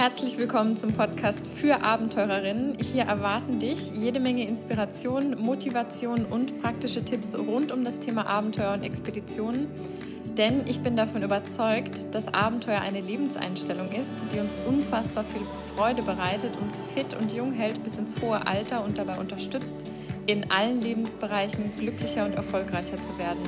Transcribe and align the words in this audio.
Herzlich 0.00 0.38
willkommen 0.38 0.78
zum 0.78 0.94
Podcast 0.94 1.46
für 1.46 1.82
Abenteurerinnen. 1.82 2.78
Hier 2.80 3.02
erwarten 3.02 3.58
dich 3.58 3.90
jede 3.90 4.18
Menge 4.18 4.48
Inspiration, 4.48 5.38
Motivation 5.38 6.24
und 6.24 6.62
praktische 6.62 7.04
Tipps 7.04 7.36
rund 7.36 7.70
um 7.70 7.84
das 7.84 7.98
Thema 7.98 8.26
Abenteuer 8.26 8.72
und 8.72 8.82
Expeditionen. 8.82 9.68
Denn 10.38 10.66
ich 10.66 10.80
bin 10.80 10.96
davon 10.96 11.22
überzeugt, 11.22 12.14
dass 12.14 12.32
Abenteuer 12.32 12.80
eine 12.80 13.02
Lebenseinstellung 13.02 13.92
ist, 13.92 14.14
die 14.32 14.40
uns 14.40 14.56
unfassbar 14.66 15.22
viel 15.22 15.42
Freude 15.76 16.00
bereitet, 16.00 16.56
uns 16.56 16.80
fit 16.80 17.12
und 17.12 17.34
jung 17.34 17.52
hält 17.52 17.82
bis 17.82 17.98
ins 17.98 18.18
hohe 18.22 18.46
Alter 18.46 18.82
und 18.82 18.96
dabei 18.96 19.18
unterstützt, 19.18 19.84
in 20.26 20.50
allen 20.50 20.80
Lebensbereichen 20.80 21.76
glücklicher 21.76 22.24
und 22.24 22.32
erfolgreicher 22.32 23.02
zu 23.02 23.18
werden. 23.18 23.42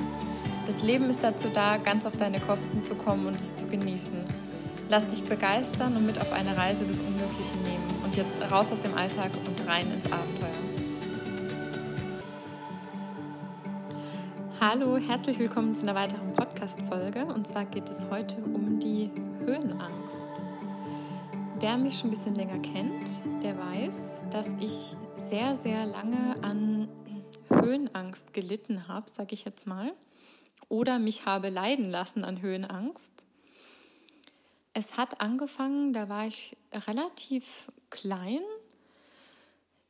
Das 0.66 0.82
Leben 0.82 1.08
ist 1.08 1.24
dazu 1.24 1.48
da, 1.48 1.78
ganz 1.78 2.04
auf 2.04 2.18
deine 2.18 2.40
Kosten 2.40 2.84
zu 2.84 2.94
kommen 2.94 3.26
und 3.26 3.40
es 3.40 3.54
zu 3.54 3.68
genießen. 3.68 4.51
Lass 4.92 5.06
dich 5.06 5.24
begeistern 5.24 5.96
und 5.96 6.04
mit 6.04 6.20
auf 6.20 6.34
eine 6.34 6.54
Reise 6.54 6.84
des 6.84 6.98
Unmöglichen 6.98 7.62
nehmen. 7.62 8.04
Und 8.04 8.14
jetzt 8.14 8.38
raus 8.52 8.72
aus 8.72 8.80
dem 8.82 8.92
Alltag 8.92 9.30
und 9.48 9.66
rein 9.66 9.90
ins 9.90 10.04
Abenteuer. 10.12 10.50
Hallo, 14.60 14.98
herzlich 14.98 15.38
willkommen 15.38 15.72
zu 15.72 15.84
einer 15.84 15.94
weiteren 15.94 16.34
Podcast-Folge. 16.34 17.24
Und 17.24 17.48
zwar 17.48 17.64
geht 17.64 17.88
es 17.88 18.04
heute 18.10 18.36
um 18.44 18.78
die 18.80 19.10
Höhenangst. 19.46 20.26
Wer 21.58 21.78
mich 21.78 21.98
schon 21.98 22.08
ein 22.08 22.10
bisschen 22.10 22.34
länger 22.34 22.58
kennt, 22.58 23.42
der 23.42 23.56
weiß, 23.56 24.20
dass 24.30 24.50
ich 24.60 24.94
sehr, 25.16 25.54
sehr 25.54 25.86
lange 25.86 26.36
an 26.42 26.88
Höhenangst 27.48 28.34
gelitten 28.34 28.88
habe, 28.88 29.10
sage 29.10 29.32
ich 29.32 29.46
jetzt 29.46 29.66
mal. 29.66 29.94
Oder 30.68 30.98
mich 30.98 31.24
habe 31.24 31.48
leiden 31.48 31.88
lassen 31.88 32.26
an 32.26 32.42
Höhenangst. 32.42 33.21
Es 34.74 34.96
hat 34.96 35.20
angefangen, 35.20 35.92
da 35.92 36.08
war 36.08 36.26
ich 36.26 36.56
relativ 36.88 37.70
klein. 37.90 38.40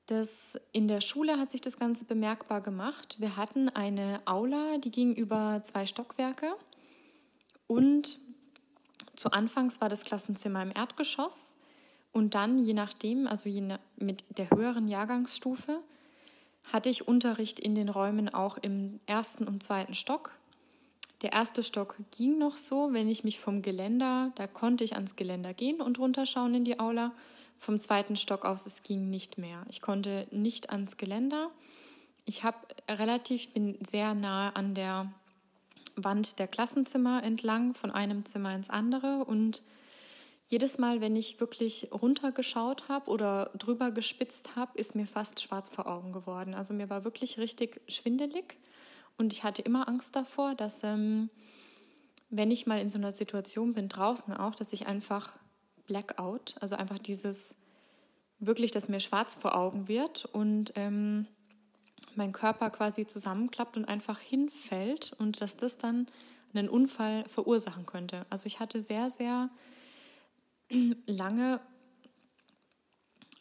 Das, 0.06 0.58
in 0.72 0.88
der 0.88 1.00
Schule 1.00 1.38
hat 1.38 1.50
sich 1.50 1.60
das 1.60 1.78
Ganze 1.78 2.04
bemerkbar 2.04 2.60
gemacht. 2.60 3.16
Wir 3.18 3.36
hatten 3.36 3.68
eine 3.68 4.20
Aula, 4.24 4.78
die 4.78 4.90
ging 4.90 5.14
über 5.14 5.62
zwei 5.62 5.86
Stockwerke. 5.86 6.54
Und 7.68 8.18
zu 9.14 9.30
Anfangs 9.30 9.80
war 9.80 9.88
das 9.88 10.04
Klassenzimmer 10.04 10.62
im 10.62 10.72
Erdgeschoss. 10.74 11.54
Und 12.10 12.34
dann, 12.34 12.58
je 12.58 12.74
nachdem, 12.74 13.26
also 13.26 13.48
je 13.48 13.60
nach, 13.60 13.78
mit 13.96 14.24
der 14.36 14.50
höheren 14.50 14.88
Jahrgangsstufe, 14.88 15.80
hatte 16.72 16.88
ich 16.88 17.06
Unterricht 17.06 17.60
in 17.60 17.74
den 17.74 17.88
Räumen 17.88 18.32
auch 18.32 18.58
im 18.58 19.00
ersten 19.06 19.44
und 19.46 19.62
zweiten 19.62 19.94
Stock. 19.94 20.32
Der 21.22 21.32
erste 21.32 21.62
Stock 21.62 21.94
ging 22.10 22.38
noch 22.38 22.56
so, 22.56 22.92
wenn 22.92 23.08
ich 23.08 23.22
mich 23.22 23.38
vom 23.38 23.62
Geländer, 23.62 24.32
da 24.34 24.48
konnte 24.48 24.82
ich 24.82 24.94
ans 24.94 25.14
Geländer 25.14 25.54
gehen 25.54 25.80
und 25.80 26.00
runterschauen 26.00 26.54
in 26.54 26.64
die 26.64 26.80
Aula. 26.80 27.12
Vom 27.56 27.78
zweiten 27.78 28.16
Stock 28.16 28.44
aus, 28.44 28.66
es 28.66 28.82
ging 28.82 29.08
nicht 29.08 29.38
mehr. 29.38 29.64
Ich 29.68 29.80
konnte 29.80 30.26
nicht 30.32 30.70
ans 30.70 30.96
Geländer. 30.96 31.50
Ich 32.24 32.42
habe 32.42 32.58
relativ, 32.88 33.52
bin 33.52 33.78
sehr 33.88 34.14
nah 34.14 34.50
an 34.50 34.74
der 34.74 35.12
Wand 35.94 36.40
der 36.40 36.48
Klassenzimmer 36.48 37.22
entlang, 37.22 37.72
von 37.74 37.92
einem 37.92 38.24
Zimmer 38.24 38.52
ins 38.56 38.68
andere. 38.68 39.24
Und 39.24 39.62
jedes 40.48 40.78
Mal, 40.78 41.00
wenn 41.00 41.14
ich 41.14 41.38
wirklich 41.38 41.88
runtergeschaut 41.92 42.88
habe 42.88 43.08
oder 43.08 43.50
drüber 43.56 43.92
gespitzt 43.92 44.56
habe, 44.56 44.76
ist 44.76 44.96
mir 44.96 45.06
fast 45.06 45.40
schwarz 45.40 45.70
vor 45.70 45.86
Augen 45.86 46.12
geworden. 46.12 46.54
Also 46.54 46.74
mir 46.74 46.90
war 46.90 47.04
wirklich 47.04 47.38
richtig 47.38 47.80
schwindelig. 47.86 48.58
Und 49.16 49.32
ich 49.32 49.44
hatte 49.44 49.62
immer 49.62 49.88
Angst 49.88 50.16
davor, 50.16 50.54
dass, 50.54 50.82
ähm, 50.82 51.30
wenn 52.30 52.50
ich 52.50 52.66
mal 52.66 52.80
in 52.80 52.90
so 52.90 52.98
einer 52.98 53.12
Situation 53.12 53.74
bin, 53.74 53.88
draußen 53.88 54.34
auch, 54.34 54.54
dass 54.54 54.72
ich 54.72 54.86
einfach 54.86 55.38
Blackout, 55.86 56.54
also 56.60 56.76
einfach 56.76 56.98
dieses 56.98 57.54
wirklich, 58.38 58.70
dass 58.72 58.88
mir 58.88 59.00
schwarz 59.00 59.36
vor 59.36 59.54
Augen 59.54 59.88
wird 59.88 60.24
und 60.26 60.72
ähm, 60.74 61.26
mein 62.16 62.32
Körper 62.32 62.70
quasi 62.70 63.06
zusammenklappt 63.06 63.76
und 63.76 63.84
einfach 63.84 64.18
hinfällt 64.18 65.12
und 65.18 65.40
dass 65.40 65.56
das 65.56 65.78
dann 65.78 66.06
einen 66.52 66.68
Unfall 66.68 67.24
verursachen 67.28 67.86
könnte. 67.86 68.26
Also 68.30 68.46
ich 68.46 68.60
hatte 68.60 68.80
sehr, 68.80 69.08
sehr 69.08 69.48
lange 71.06 71.60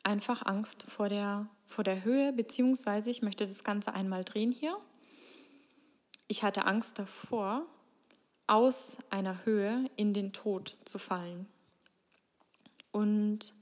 einfach 0.04 0.46
Angst 0.46 0.86
vor 0.88 1.10
der, 1.10 1.48
vor 1.66 1.84
der 1.84 2.04
Höhe, 2.04 2.32
beziehungsweise 2.34 3.10
ich 3.10 3.22
möchte 3.22 3.46
das 3.46 3.64
Ganze 3.64 3.94
einmal 3.94 4.24
drehen 4.24 4.52
hier 4.52 4.78
ich 6.32 6.44
hatte 6.44 6.66
Angst 6.66 6.98
davor, 6.98 7.66
aus 8.48 8.96
einer 9.10 9.44
Höhe 9.44 9.90
in 9.98 10.14
den 10.14 10.32
Tod 10.32 10.78
zu 10.86 10.98
fallen. 10.98 11.46
Und 12.94 13.54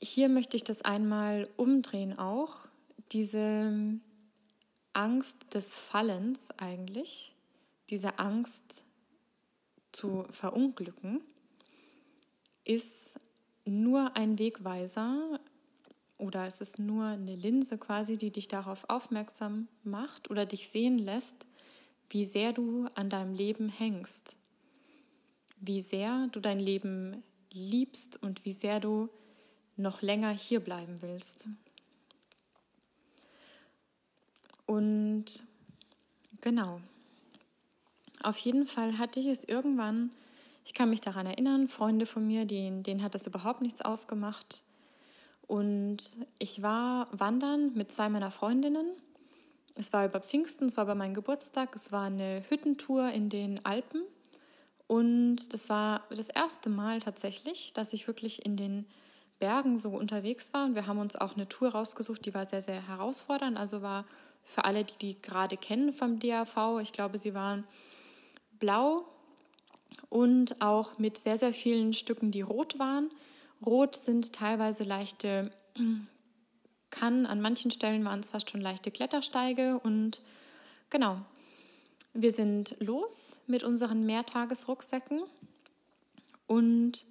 hier 0.00 0.28
möchte 0.28 0.56
ich 0.56 0.64
das 0.64 0.82
einmal 0.82 1.48
umdrehen 1.56 2.18
auch, 2.18 2.66
diese 3.12 4.00
Angst 4.92 5.54
des 5.54 5.72
Fallens 5.72 6.50
eigentlich, 6.56 7.36
diese 7.88 8.18
Angst 8.18 8.82
zu 9.92 10.24
verunglücken, 10.30 11.20
ist 12.64 13.16
nur 13.64 14.16
ein 14.16 14.40
Wegweiser, 14.40 15.38
oder 16.18 16.46
es 16.46 16.60
ist 16.60 16.78
nur 16.78 17.06
eine 17.06 17.36
Linse 17.36 17.78
quasi, 17.78 18.16
die 18.16 18.30
dich 18.30 18.48
darauf 18.48 18.88
aufmerksam 18.88 19.68
macht 19.84 20.30
oder 20.30 20.46
dich 20.46 20.68
sehen 20.68 20.98
lässt, 20.98 21.46
wie 22.10 22.24
sehr 22.24 22.52
du 22.52 22.88
an 22.94 23.10
deinem 23.10 23.34
Leben 23.34 23.68
hängst, 23.68 24.36
wie 25.60 25.80
sehr 25.80 26.28
du 26.32 26.40
dein 26.40 26.58
Leben 26.58 27.22
liebst 27.52 28.22
und 28.22 28.44
wie 28.44 28.52
sehr 28.52 28.80
du 28.80 29.08
noch 29.76 30.02
länger 30.02 30.30
hier 30.30 30.60
bleiben 30.60 31.02
willst. 31.02 31.48
Und 34.66 35.42
genau, 36.40 36.80
auf 38.22 38.38
jeden 38.38 38.66
Fall 38.66 38.98
hatte 38.98 39.20
ich 39.20 39.26
es 39.26 39.44
irgendwann, 39.44 40.10
ich 40.64 40.74
kann 40.74 40.90
mich 40.90 41.00
daran 41.00 41.26
erinnern, 41.26 41.68
Freunde 41.68 42.06
von 42.06 42.26
mir, 42.26 42.44
denen, 42.44 42.82
denen 42.82 43.02
hat 43.02 43.14
das 43.14 43.26
überhaupt 43.26 43.60
nichts 43.60 43.82
ausgemacht, 43.82 44.62
und 45.46 45.98
ich 46.38 46.62
war 46.62 47.08
wandern 47.12 47.72
mit 47.74 47.92
zwei 47.92 48.08
meiner 48.08 48.30
Freundinnen. 48.30 48.86
Es 49.76 49.92
war 49.92 50.06
über 50.06 50.20
Pfingsten, 50.20 50.66
es 50.66 50.76
war 50.76 50.86
bei 50.86 50.94
meinem 50.94 51.14
Geburtstag, 51.14 51.76
es 51.76 51.92
war 51.92 52.06
eine 52.06 52.42
Hüttentour 52.48 53.10
in 53.10 53.28
den 53.28 53.64
Alpen. 53.64 54.02
Und 54.86 55.52
das 55.52 55.68
war 55.68 56.02
das 56.10 56.28
erste 56.28 56.68
Mal 56.68 57.00
tatsächlich, 57.00 57.72
dass 57.74 57.92
ich 57.92 58.06
wirklich 58.06 58.44
in 58.44 58.56
den 58.56 58.86
Bergen 59.38 59.76
so 59.76 59.90
unterwegs 59.90 60.52
war. 60.54 60.64
Und 60.64 60.74
wir 60.74 60.86
haben 60.86 60.98
uns 60.98 61.16
auch 61.16 61.34
eine 61.34 61.48
Tour 61.48 61.70
rausgesucht, 61.70 62.24
die 62.24 62.34
war 62.34 62.46
sehr, 62.46 62.62
sehr 62.62 62.86
herausfordernd. 62.86 63.56
Also 63.56 63.82
war 63.82 64.06
für 64.44 64.64
alle, 64.64 64.84
die 64.84 64.96
die 64.98 65.22
gerade 65.22 65.56
kennen 65.56 65.92
vom 65.92 66.18
DAV, 66.18 66.78
ich 66.80 66.92
glaube, 66.92 67.18
sie 67.18 67.34
waren 67.34 67.64
blau 68.58 69.04
und 70.08 70.60
auch 70.62 70.98
mit 70.98 71.18
sehr, 71.18 71.36
sehr 71.36 71.52
vielen 71.52 71.92
Stücken, 71.92 72.30
die 72.30 72.42
rot 72.42 72.78
waren. 72.78 73.10
Rot 73.64 73.96
sind 73.96 74.32
teilweise 74.32 74.84
leichte, 74.84 75.50
kann 76.90 77.26
an 77.26 77.40
manchen 77.40 77.70
Stellen 77.70 78.04
waren 78.04 78.20
es 78.20 78.30
fast 78.30 78.50
schon 78.50 78.60
leichte 78.60 78.90
Klettersteige 78.90 79.78
und 79.82 80.22
genau. 80.90 81.20
Wir 82.18 82.30
sind 82.30 82.76
los 82.78 83.40
mit 83.46 83.62
unseren 83.62 84.06
Mehrtagesrucksäcken 84.06 85.22
und 86.46 87.04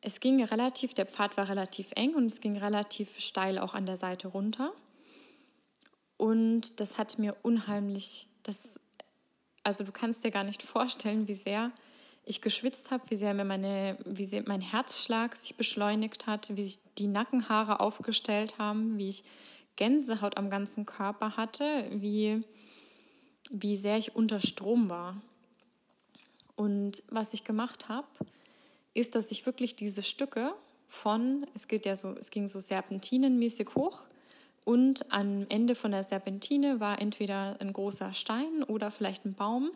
es 0.00 0.20
ging 0.20 0.42
relativ, 0.42 0.94
der 0.94 1.06
Pfad 1.06 1.36
war 1.36 1.48
relativ 1.48 1.92
eng 1.94 2.14
und 2.14 2.26
es 2.26 2.40
ging 2.40 2.56
relativ 2.56 3.18
steil 3.18 3.58
auch 3.58 3.74
an 3.74 3.86
der 3.86 3.96
Seite 3.96 4.28
runter. 4.28 4.72
Und 6.16 6.80
das 6.80 6.98
hat 6.98 7.18
mir 7.18 7.36
unheimlich, 7.42 8.28
das, 8.42 8.68
also 9.62 9.84
du 9.84 9.92
kannst 9.92 10.24
dir 10.24 10.30
gar 10.30 10.44
nicht 10.44 10.62
vorstellen, 10.74 11.28
wie 11.28 11.34
sehr 11.34 11.72
ich 12.26 12.42
geschwitzt 12.42 12.90
habe, 12.90 13.04
wie 13.08 13.16
sehr 13.16 13.32
mir 13.34 13.44
meine, 13.44 13.96
wie 14.04 14.24
sehr 14.24 14.42
mein 14.46 14.60
Herzschlag 14.60 15.36
sich 15.36 15.56
beschleunigt 15.56 16.26
hat, 16.26 16.54
wie 16.54 16.64
sich 16.64 16.80
die 16.98 17.06
Nackenhaare 17.06 17.78
aufgestellt 17.78 18.58
haben, 18.58 18.98
wie 18.98 19.08
ich 19.08 19.24
Gänsehaut 19.76 20.36
am 20.36 20.50
ganzen 20.50 20.86
Körper 20.86 21.36
hatte, 21.36 21.88
wie, 21.92 22.42
wie 23.50 23.76
sehr 23.76 23.96
ich 23.96 24.16
unter 24.16 24.40
Strom 24.40 24.90
war. 24.90 25.16
Und 26.56 27.04
was 27.10 27.32
ich 27.32 27.44
gemacht 27.44 27.88
habe, 27.88 28.08
ist, 28.92 29.14
dass 29.14 29.30
ich 29.30 29.46
wirklich 29.46 29.76
diese 29.76 30.02
Stücke 30.02 30.52
von, 30.88 31.46
es 31.54 31.68
geht 31.68 31.86
ja 31.86 31.94
so, 31.94 32.12
es 32.12 32.30
ging 32.30 32.48
so 32.48 32.58
serpentinenmäßig 32.58 33.68
hoch 33.76 34.00
und 34.64 35.12
am 35.12 35.46
Ende 35.48 35.76
von 35.76 35.92
der 35.92 36.02
Serpentine 36.02 36.80
war 36.80 37.00
entweder 37.00 37.60
ein 37.60 37.72
großer 37.72 38.12
Stein 38.14 38.64
oder 38.64 38.90
vielleicht 38.90 39.24
ein 39.24 39.34
Baum 39.34 39.70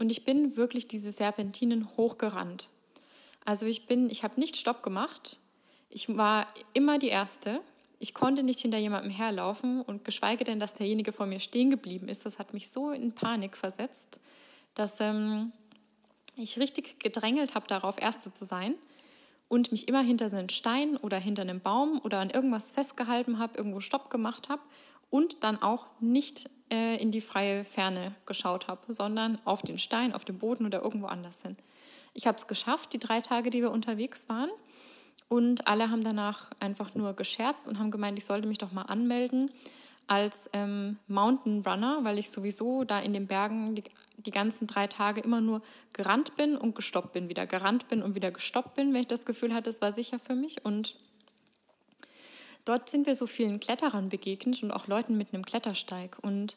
und 0.00 0.10
ich 0.10 0.24
bin 0.24 0.56
wirklich 0.56 0.88
diese 0.88 1.12
Serpentinen 1.12 1.86
hochgerannt. 1.98 2.70
Also 3.44 3.66
ich 3.66 3.86
bin, 3.86 4.08
ich 4.08 4.24
habe 4.24 4.40
nicht 4.40 4.56
Stopp 4.56 4.82
gemacht. 4.82 5.36
Ich 5.90 6.16
war 6.16 6.46
immer 6.72 6.98
die 6.98 7.08
Erste. 7.08 7.60
Ich 7.98 8.14
konnte 8.14 8.42
nicht 8.42 8.60
hinter 8.60 8.78
jemandem 8.78 9.10
herlaufen 9.10 9.82
und 9.82 10.04
geschweige 10.04 10.44
denn, 10.44 10.58
dass 10.58 10.72
derjenige 10.72 11.12
vor 11.12 11.26
mir 11.26 11.38
stehen 11.38 11.68
geblieben 11.68 12.08
ist. 12.08 12.24
Das 12.24 12.38
hat 12.38 12.54
mich 12.54 12.70
so 12.70 12.92
in 12.92 13.12
Panik 13.12 13.58
versetzt, 13.58 14.18
dass 14.74 15.00
ähm, 15.00 15.52
ich 16.34 16.58
richtig 16.58 16.98
gedrängelt 16.98 17.54
habe 17.54 17.66
darauf, 17.66 18.00
Erste 18.00 18.32
zu 18.32 18.46
sein 18.46 18.76
und 19.48 19.70
mich 19.70 19.86
immer 19.86 20.02
hinter 20.02 20.32
einen 20.34 20.48
Stein 20.48 20.96
oder 20.96 21.18
hinter 21.18 21.42
einem 21.42 21.60
Baum 21.60 22.00
oder 22.02 22.20
an 22.20 22.30
irgendwas 22.30 22.72
festgehalten 22.72 23.38
habe, 23.38 23.58
irgendwo 23.58 23.80
Stopp 23.80 24.08
gemacht 24.08 24.48
habe 24.48 24.62
und 25.10 25.44
dann 25.44 25.60
auch 25.60 25.86
nicht 26.00 26.48
äh, 26.70 26.96
in 27.02 27.10
die 27.10 27.20
freie 27.20 27.64
Ferne 27.64 28.14
geschaut 28.26 28.68
habe, 28.68 28.92
sondern 28.92 29.38
auf 29.44 29.62
den 29.62 29.78
Stein, 29.78 30.14
auf 30.14 30.24
den 30.24 30.38
Boden 30.38 30.66
oder 30.66 30.82
irgendwo 30.82 31.06
anders 31.06 31.42
hin. 31.42 31.56
Ich 32.14 32.26
habe 32.26 32.36
es 32.36 32.46
geschafft, 32.46 32.92
die 32.92 32.98
drei 32.98 33.20
Tage, 33.20 33.50
die 33.50 33.60
wir 33.60 33.70
unterwegs 33.70 34.28
waren. 34.28 34.50
Und 35.28 35.68
alle 35.68 35.90
haben 35.90 36.02
danach 36.02 36.50
einfach 36.58 36.94
nur 36.94 37.14
gescherzt 37.14 37.68
und 37.68 37.78
haben 37.78 37.90
gemeint, 37.90 38.18
ich 38.18 38.24
sollte 38.24 38.48
mich 38.48 38.58
doch 38.58 38.72
mal 38.72 38.82
anmelden 38.82 39.50
als 40.08 40.50
ähm, 40.52 40.98
Mountain 41.06 41.62
Runner, 41.62 42.00
weil 42.02 42.18
ich 42.18 42.30
sowieso 42.30 42.82
da 42.82 42.98
in 42.98 43.12
den 43.12 43.28
Bergen 43.28 43.76
die, 43.76 43.84
die 44.16 44.32
ganzen 44.32 44.66
drei 44.66 44.88
Tage 44.88 45.20
immer 45.20 45.40
nur 45.40 45.62
gerannt 45.92 46.36
bin 46.36 46.56
und 46.56 46.74
gestoppt 46.74 47.12
bin, 47.12 47.28
wieder 47.28 47.46
gerannt 47.46 47.86
bin 47.86 48.02
und 48.02 48.16
wieder 48.16 48.32
gestoppt 48.32 48.74
bin, 48.74 48.92
wenn 48.92 49.02
ich 49.02 49.06
das 49.06 49.24
Gefühl 49.24 49.54
hatte, 49.54 49.70
es 49.70 49.80
war 49.80 49.92
sicher 49.92 50.18
für 50.18 50.34
mich. 50.34 50.64
Und 50.64 50.96
dort 52.70 52.88
sind 52.88 53.06
wir 53.06 53.16
so 53.16 53.26
vielen 53.26 53.58
Kletterern 53.58 54.08
begegnet 54.08 54.62
und 54.62 54.70
auch 54.70 54.86
Leuten 54.86 55.16
mit 55.16 55.34
einem 55.34 55.44
Klettersteig. 55.44 56.18
Und 56.22 56.56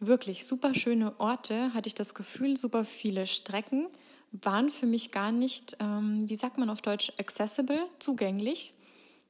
wirklich 0.00 0.44
super 0.46 0.74
schöne 0.74 1.18
Orte, 1.20 1.72
hatte 1.74 1.86
ich 1.86 1.94
das 1.94 2.14
Gefühl, 2.14 2.56
super 2.56 2.84
viele 2.84 3.26
Strecken 3.28 3.86
waren 4.32 4.68
für 4.68 4.86
mich 4.86 5.10
gar 5.10 5.32
nicht, 5.32 5.76
ähm, 5.80 6.28
wie 6.28 6.36
sagt 6.36 6.56
man 6.58 6.70
auf 6.70 6.82
Deutsch, 6.82 7.12
accessible, 7.18 7.88
zugänglich, 7.98 8.74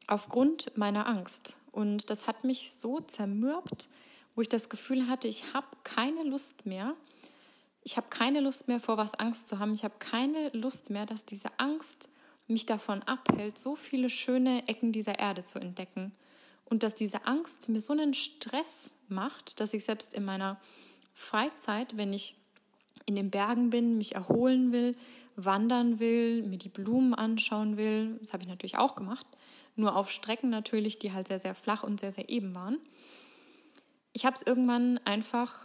aufgrund 0.06 0.76
meiner 0.76 1.06
Angst. 1.06 1.56
Und 1.72 2.10
das 2.10 2.26
hat 2.26 2.44
mich 2.44 2.72
so 2.76 3.00
zermürbt, 3.00 3.88
wo 4.34 4.42
ich 4.42 4.48
das 4.48 4.68
Gefühl 4.68 5.08
hatte, 5.08 5.26
ich 5.26 5.54
habe 5.54 5.68
keine 5.84 6.22
Lust 6.22 6.66
mehr. 6.66 6.94
Ich 7.82 7.96
habe 7.96 8.08
keine 8.10 8.40
Lust 8.40 8.68
mehr, 8.68 8.78
vor 8.78 8.98
was 8.98 9.14
Angst 9.14 9.48
zu 9.48 9.58
haben. 9.58 9.72
Ich 9.72 9.84
habe 9.84 9.94
keine 9.98 10.50
Lust 10.50 10.90
mehr, 10.90 11.06
dass 11.06 11.24
diese 11.24 11.48
Angst 11.58 12.09
mich 12.50 12.66
davon 12.66 13.02
abhält, 13.04 13.56
so 13.56 13.76
viele 13.76 14.10
schöne 14.10 14.66
Ecken 14.68 14.92
dieser 14.92 15.18
Erde 15.18 15.44
zu 15.44 15.58
entdecken. 15.58 16.12
Und 16.64 16.82
dass 16.82 16.94
diese 16.94 17.26
Angst 17.26 17.68
mir 17.68 17.80
so 17.80 17.92
einen 17.92 18.14
Stress 18.14 18.94
macht, 19.08 19.58
dass 19.60 19.72
ich 19.72 19.84
selbst 19.84 20.14
in 20.14 20.24
meiner 20.24 20.60
Freizeit, 21.14 21.96
wenn 21.96 22.12
ich 22.12 22.36
in 23.06 23.16
den 23.16 23.30
Bergen 23.30 23.70
bin, 23.70 23.98
mich 23.98 24.14
erholen 24.14 24.72
will, 24.72 24.96
wandern 25.36 25.98
will, 25.98 26.42
mir 26.42 26.58
die 26.58 26.68
Blumen 26.68 27.14
anschauen 27.14 27.76
will, 27.76 28.16
das 28.20 28.32
habe 28.32 28.42
ich 28.42 28.48
natürlich 28.48 28.78
auch 28.78 28.94
gemacht, 28.94 29.26
nur 29.76 29.96
auf 29.96 30.10
Strecken 30.10 30.50
natürlich, 30.50 30.98
die 30.98 31.12
halt 31.12 31.28
sehr, 31.28 31.38
sehr 31.38 31.54
flach 31.54 31.82
und 31.82 32.00
sehr, 32.00 32.12
sehr 32.12 32.28
eben 32.28 32.54
waren. 32.54 32.78
Ich 34.12 34.24
habe 34.24 34.36
es 34.36 34.42
irgendwann 34.42 34.98
einfach, 35.04 35.60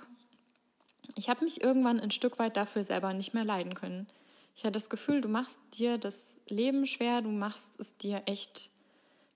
ich 1.16 1.30
habe 1.30 1.44
mich 1.44 1.62
irgendwann 1.62 2.00
ein 2.00 2.12
Stück 2.12 2.40
weit 2.40 2.58
dafür 2.58 2.84
selber 2.84 3.14
nicht 3.14 3.34
mehr 3.34 3.46
leiden 3.46 3.74
können. 3.74 4.08
Ich 4.56 4.64
hatte 4.64 4.72
das 4.72 4.90
Gefühl, 4.90 5.22
du 5.22 5.28
machst 5.28 5.60
dir 5.74 5.98
das 5.98 6.38
Leben 6.48 6.86
schwer, 6.86 7.22
du 7.22 7.30
machst 7.30 7.80
es 7.80 7.96
dir 7.98 8.24
echt, 8.26 8.70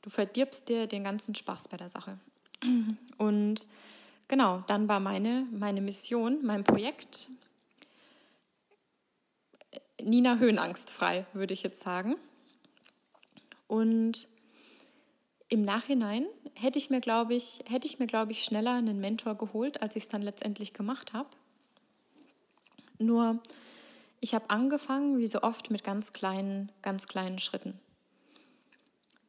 du 0.02 0.10
verdirbst 0.10 0.70
dir 0.70 0.88
den 0.88 1.04
ganzen 1.04 1.36
Spaß 1.36 1.68
bei 1.68 1.78
der 1.78 1.90
Sache. 1.90 2.18
Und 3.18 3.66
genau, 4.28 4.64
dann 4.68 4.88
war 4.88 5.00
meine, 5.00 5.46
meine 5.52 5.82
Mission, 5.82 6.40
mein 6.44 6.64
Projekt, 6.64 7.28
Nina 10.02 10.38
höhenangstfrei, 10.38 11.26
würde 11.34 11.54
ich 11.54 11.64
jetzt 11.64 11.82
sagen. 11.82 12.16
Und 13.68 14.28
im 15.50 15.62
Nachhinein 15.62 16.26
hätte 16.56 16.80
ich 16.80 16.90
mir, 16.90 17.02
glaube 17.02 17.34
ich, 17.34 17.64
hätte 17.66 17.88
ich 17.88 18.00
mir, 18.00 18.08
glaube 18.08 18.32
ich, 18.32 18.44
schneller 18.44 18.74
einen 18.74 19.00
Mentor 19.00 19.36
geholt, 19.36 19.82
als 19.82 19.96
ich 19.96 20.04
es 20.04 20.10
dann 20.10 20.22
letztendlich 20.22 20.74
gemacht 20.74 21.14
habe. 21.14 21.30
Nur, 23.00 23.40
ich 24.22 24.34
habe 24.34 24.50
angefangen, 24.50 25.18
wie 25.18 25.28
so 25.28 25.42
oft, 25.42 25.72
mit 25.72 25.84
ganz 25.84 26.12
kleinen, 26.12 26.72
ganz 26.82 27.08
kleinen 27.08 27.40
Schritten. 27.40 27.80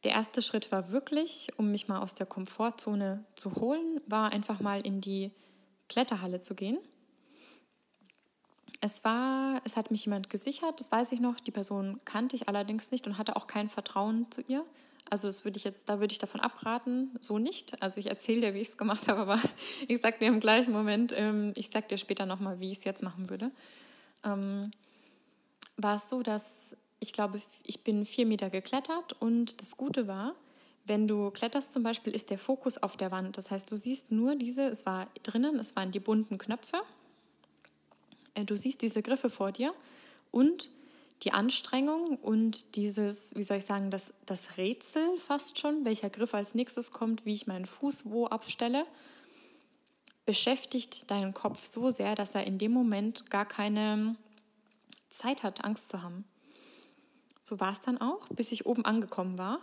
Der 0.04 0.12
erste 0.12 0.40
Schritt 0.40 0.72
war 0.72 0.90
wirklich, 0.92 1.48
um 1.58 1.70
mich 1.70 1.88
mal 1.88 2.00
aus 2.00 2.14
der 2.14 2.26
Komfortzone 2.26 3.24
zu 3.34 3.54
holen, 3.56 4.00
war 4.06 4.32
einfach 4.32 4.60
mal 4.60 4.80
in 4.80 5.00
die 5.00 5.30
Kletterhalle 5.88 6.40
zu 6.40 6.54
gehen. 6.54 6.78
Es 8.80 9.04
war, 9.04 9.60
es 9.64 9.76
hat 9.76 9.90
mich 9.90 10.06
jemand 10.06 10.30
gesichert, 10.30 10.80
das 10.80 10.90
weiß 10.90 11.12
ich 11.12 11.20
noch. 11.20 11.38
Die 11.38 11.50
Person 11.50 11.98
kannte 12.06 12.34
ich 12.34 12.48
allerdings 12.48 12.90
nicht 12.90 13.06
und 13.06 13.18
hatte 13.18 13.36
auch 13.36 13.46
kein 13.46 13.68
Vertrauen 13.68 14.30
zu 14.30 14.40
ihr. 14.48 14.64
Also 15.10 15.28
das 15.28 15.44
würde 15.44 15.58
ich 15.58 15.64
jetzt, 15.64 15.88
da 15.88 16.00
würde 16.00 16.12
ich 16.12 16.18
davon 16.18 16.40
abraten, 16.40 17.10
so 17.20 17.38
nicht. 17.38 17.82
Also 17.82 18.00
ich 18.00 18.08
erzähle 18.08 18.40
dir, 18.40 18.54
wie 18.54 18.60
ich 18.60 18.68
es 18.68 18.78
gemacht 18.78 19.08
habe, 19.08 19.20
aber 19.20 19.40
ich 19.88 20.00
sage 20.00 20.18
dir 20.20 20.28
im 20.28 20.40
gleichen 20.40 20.72
Moment, 20.72 21.12
ähm, 21.14 21.52
ich 21.56 21.68
sage 21.68 21.88
dir 21.88 21.98
später 21.98 22.24
nochmal, 22.24 22.60
wie 22.60 22.72
ich 22.72 22.78
es 22.78 22.84
jetzt 22.84 23.02
machen 23.02 23.28
würde. 23.28 23.50
Ähm, 24.24 24.70
war 25.76 25.96
es 25.96 26.08
so, 26.08 26.22
dass 26.22 26.76
ich 27.00 27.12
glaube, 27.12 27.40
ich 27.64 27.82
bin 27.82 28.04
vier 28.04 28.26
Meter 28.26 28.50
geklettert 28.50 29.14
und 29.20 29.60
das 29.60 29.76
Gute 29.76 30.06
war, 30.06 30.34
wenn 30.84 31.08
du 31.08 31.30
kletterst 31.30 31.72
zum 31.72 31.82
Beispiel, 31.82 32.14
ist 32.14 32.30
der 32.30 32.38
Fokus 32.38 32.78
auf 32.78 32.96
der 32.96 33.10
Wand. 33.10 33.38
Das 33.38 33.50
heißt, 33.50 33.70
du 33.70 33.76
siehst 33.76 34.10
nur 34.10 34.36
diese, 34.36 34.62
es 34.62 34.86
war 34.86 35.08
drinnen, 35.22 35.58
es 35.58 35.76
waren 35.76 35.90
die 35.90 36.00
bunten 36.00 36.36
Knöpfe. 36.36 36.82
Äh, 38.34 38.44
du 38.44 38.56
siehst 38.56 38.82
diese 38.82 39.02
Griffe 39.02 39.30
vor 39.30 39.52
dir 39.52 39.72
und 40.30 40.70
die 41.22 41.32
Anstrengung 41.32 42.16
und 42.16 42.76
dieses, 42.76 43.34
wie 43.34 43.42
soll 43.42 43.58
ich 43.58 43.66
sagen, 43.66 43.90
das, 43.90 44.14
das 44.24 44.56
Rätsel 44.56 45.18
fast 45.18 45.58
schon, 45.58 45.84
welcher 45.84 46.08
Griff 46.08 46.34
als 46.34 46.54
nächstes 46.54 46.90
kommt, 46.90 47.26
wie 47.26 47.34
ich 47.34 47.46
meinen 47.46 47.66
Fuß 47.66 48.06
wo 48.06 48.26
abstelle, 48.26 48.86
beschäftigt 50.30 51.10
deinen 51.10 51.34
Kopf 51.34 51.66
so 51.66 51.90
sehr, 51.90 52.14
dass 52.14 52.36
er 52.36 52.46
in 52.46 52.56
dem 52.56 52.70
Moment 52.70 53.28
gar 53.32 53.44
keine 53.44 54.14
Zeit 55.08 55.42
hat, 55.42 55.64
Angst 55.64 55.88
zu 55.88 56.04
haben. 56.04 56.24
So 57.42 57.58
war 57.58 57.72
es 57.72 57.80
dann 57.80 58.00
auch, 58.00 58.28
bis 58.28 58.52
ich 58.52 58.64
oben 58.64 58.84
angekommen 58.84 59.38
war 59.38 59.58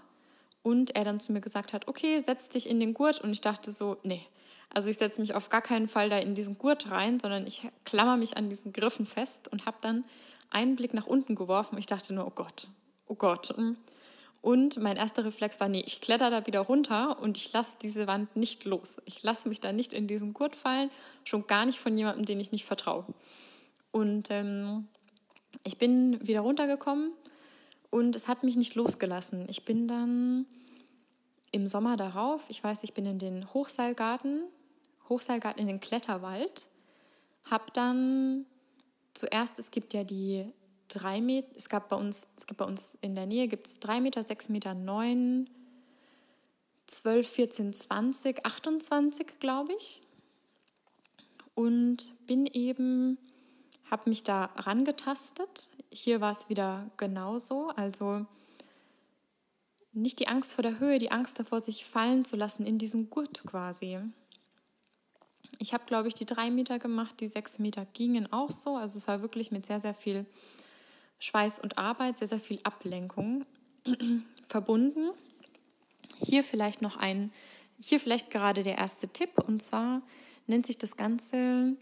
und 0.63 0.93
er 0.93 1.05
dann 1.05 1.21
zu 1.21 1.31
mir 1.31 1.39
gesagt 1.39 1.71
hat, 1.71 1.87
okay, 1.87 2.19
setz 2.19 2.49
dich 2.49 2.69
in 2.69 2.81
den 2.81 2.93
Gurt 2.93 3.21
und 3.21 3.31
ich 3.31 3.39
dachte 3.39 3.71
so, 3.71 3.95
nee, 4.03 4.27
also 4.69 4.89
ich 4.89 4.97
setze 4.97 5.21
mich 5.21 5.35
auf 5.35 5.47
gar 5.47 5.61
keinen 5.61 5.87
Fall 5.87 6.09
da 6.09 6.17
in 6.17 6.35
diesen 6.35 6.57
Gurt 6.57 6.91
rein, 6.91 7.17
sondern 7.17 7.47
ich 7.47 7.65
klammer 7.85 8.17
mich 8.17 8.35
an 8.35 8.49
diesen 8.49 8.73
Griffen 8.73 9.05
fest 9.05 9.47
und 9.47 9.65
habe 9.65 9.77
dann 9.79 10.03
einen 10.49 10.75
Blick 10.75 10.93
nach 10.93 11.07
unten 11.07 11.35
geworfen. 11.35 11.77
Ich 11.77 11.85
dachte 11.85 12.13
nur, 12.13 12.27
oh 12.27 12.33
Gott, 12.35 12.67
oh 13.07 13.15
Gott. 13.15 13.55
Und 14.41 14.77
mein 14.77 14.97
erster 14.97 15.25
Reflex 15.25 15.59
war, 15.59 15.67
nee, 15.67 15.83
ich 15.85 15.99
kletter 15.99 16.29
da 16.29 16.45
wieder 16.45 16.61
runter 16.61 17.19
und 17.19 17.37
ich 17.37 17.51
lasse 17.53 17.77
diese 17.81 18.07
Wand 18.07 18.35
nicht 18.35 18.65
los. 18.65 18.97
Ich 19.05 19.23
lasse 19.23 19.49
mich 19.49 19.59
da 19.59 19.73
nicht 19.73 19.93
in 19.93 20.07
diesen 20.07 20.33
Gurt 20.33 20.55
fallen, 20.55 20.89
schon 21.23 21.47
gar 21.47 21.65
nicht 21.65 21.79
von 21.79 21.97
jemandem, 21.97 22.25
den 22.25 22.39
ich 22.39 22.51
nicht 22.51 22.65
vertraue. 22.65 23.05
Und 23.91 24.27
ähm, 24.29 24.87
ich 25.63 25.77
bin 25.77 26.25
wieder 26.25 26.41
runtergekommen 26.41 27.11
und 27.89 28.15
es 28.15 28.27
hat 28.27 28.43
mich 28.43 28.55
nicht 28.55 28.75
losgelassen. 28.75 29.47
Ich 29.49 29.65
bin 29.65 29.87
dann 29.87 30.45
im 31.51 31.65
Sommer 31.65 31.97
darauf, 31.97 32.43
ich 32.49 32.63
weiß, 32.63 32.83
ich 32.83 32.93
bin 32.93 33.05
in 33.05 33.19
den 33.19 33.53
Hochseilgarten, 33.53 34.43
Hochseilgarten 35.09 35.61
in 35.61 35.67
den 35.67 35.79
Kletterwald, 35.79 36.65
habe 37.45 37.65
dann 37.73 38.45
zuerst, 39.13 39.57
es 39.57 39.71
gibt 39.71 39.93
ja 39.93 40.03
die 40.03 40.45
drei 40.87 41.21
Meter, 41.21 41.47
es 41.55 41.69
gab 41.69 41.89
bei 41.89 41.95
uns, 41.95 42.27
es 42.37 42.47
gibt 42.47 42.59
bei 42.59 42.65
uns 42.65 42.97
in 43.01 43.15
der 43.15 43.25
Nähe 43.25 43.47
gibt 43.47 43.67
es 43.67 43.79
drei 43.79 44.01
Meter, 44.01 44.23
sechs 44.23 44.49
Meter, 44.49 44.73
neun, 44.73 45.49
zwölf, 46.87 47.27
vierzehn, 47.27 47.73
zwanzig, 47.73 48.45
28, 48.45 49.39
glaube 49.39 49.73
ich. 49.77 50.01
Und 51.55 52.13
bin 52.25 52.45
eben, 52.45 53.17
habe 53.89 54.09
mich 54.09 54.23
da 54.23 54.45
rangetastet. 54.55 55.69
Hier 55.91 56.21
war 56.21 56.31
es 56.31 56.49
wieder 56.49 56.89
genauso. 56.97 57.69
Also 57.69 58.25
nicht 59.93 60.19
die 60.19 60.27
Angst 60.27 60.53
vor 60.53 60.61
der 60.61 60.79
Höhe, 60.79 60.99
die 60.99 61.11
Angst 61.11 61.39
davor, 61.39 61.59
sich 61.59 61.85
fallen 61.85 62.23
zu 62.23 62.35
lassen 62.35 62.65
in 62.65 62.77
diesem 62.77 63.09
Gurt 63.09 63.43
quasi. 63.45 63.99
Ich 65.59 65.73
habe, 65.73 65.85
glaube 65.85 66.07
ich, 66.07 66.13
die 66.13 66.25
drei 66.25 66.51
Meter 66.51 66.77
gemacht, 66.77 67.15
die 67.19 67.27
sechs 67.27 67.57
Meter 67.57 67.85
gingen 67.85 68.31
auch 68.31 68.51
so. 68.51 68.75
Also 68.75 68.97
es 68.99 69.07
war 69.07 69.21
wirklich 69.21 69.51
mit 69.51 69.65
sehr, 69.65 69.79
sehr 69.79 69.95
viel 69.95 70.25
Schweiß 71.19 71.59
und 71.59 71.77
Arbeit, 71.77 72.17
sehr, 72.17 72.27
sehr 72.27 72.39
viel 72.39 72.59
Ablenkung 72.63 73.45
verbunden. 74.47 75.11
Hier 76.19 76.43
vielleicht 76.43 76.81
noch 76.81 76.97
ein, 76.97 77.31
hier 77.79 77.99
vielleicht 77.99 78.31
gerade 78.31 78.63
der 78.63 78.77
erste 78.77 79.07
Tipp 79.07 79.31
und 79.47 79.61
zwar 79.61 80.01
nennt 80.47 80.65
sich 80.65 80.77
das 80.77 80.95
Ganze 80.95 81.75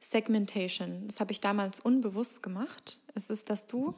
Segmentation. 0.00 1.06
Das 1.06 1.20
habe 1.20 1.32
ich 1.32 1.40
damals 1.40 1.80
unbewusst 1.80 2.42
gemacht. 2.42 2.98
Es 3.14 3.30
ist, 3.30 3.50
dass 3.50 3.66
du, 3.66 3.94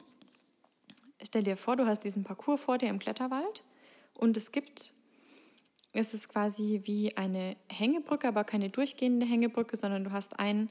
stell 1.23 1.43
dir 1.43 1.57
vor, 1.57 1.75
du 1.75 1.85
hast 1.85 2.01
diesen 2.01 2.23
Parcours 2.23 2.61
vor 2.61 2.77
dir 2.77 2.89
im 2.89 2.99
Kletterwald 2.99 3.63
und 4.13 4.37
es 4.37 4.51
gibt 4.51 4.91
es 5.97 6.13
ist 6.13 6.27
quasi 6.27 6.81
wie 6.83 7.15
eine 7.15 7.55
Hängebrücke, 7.69 8.27
aber 8.27 8.43
keine 8.43 8.69
durchgehende 8.69 9.25
Hängebrücke, 9.25 9.77
sondern 9.77 10.03
du 10.03 10.11
hast 10.11 10.37
einen 10.39 10.69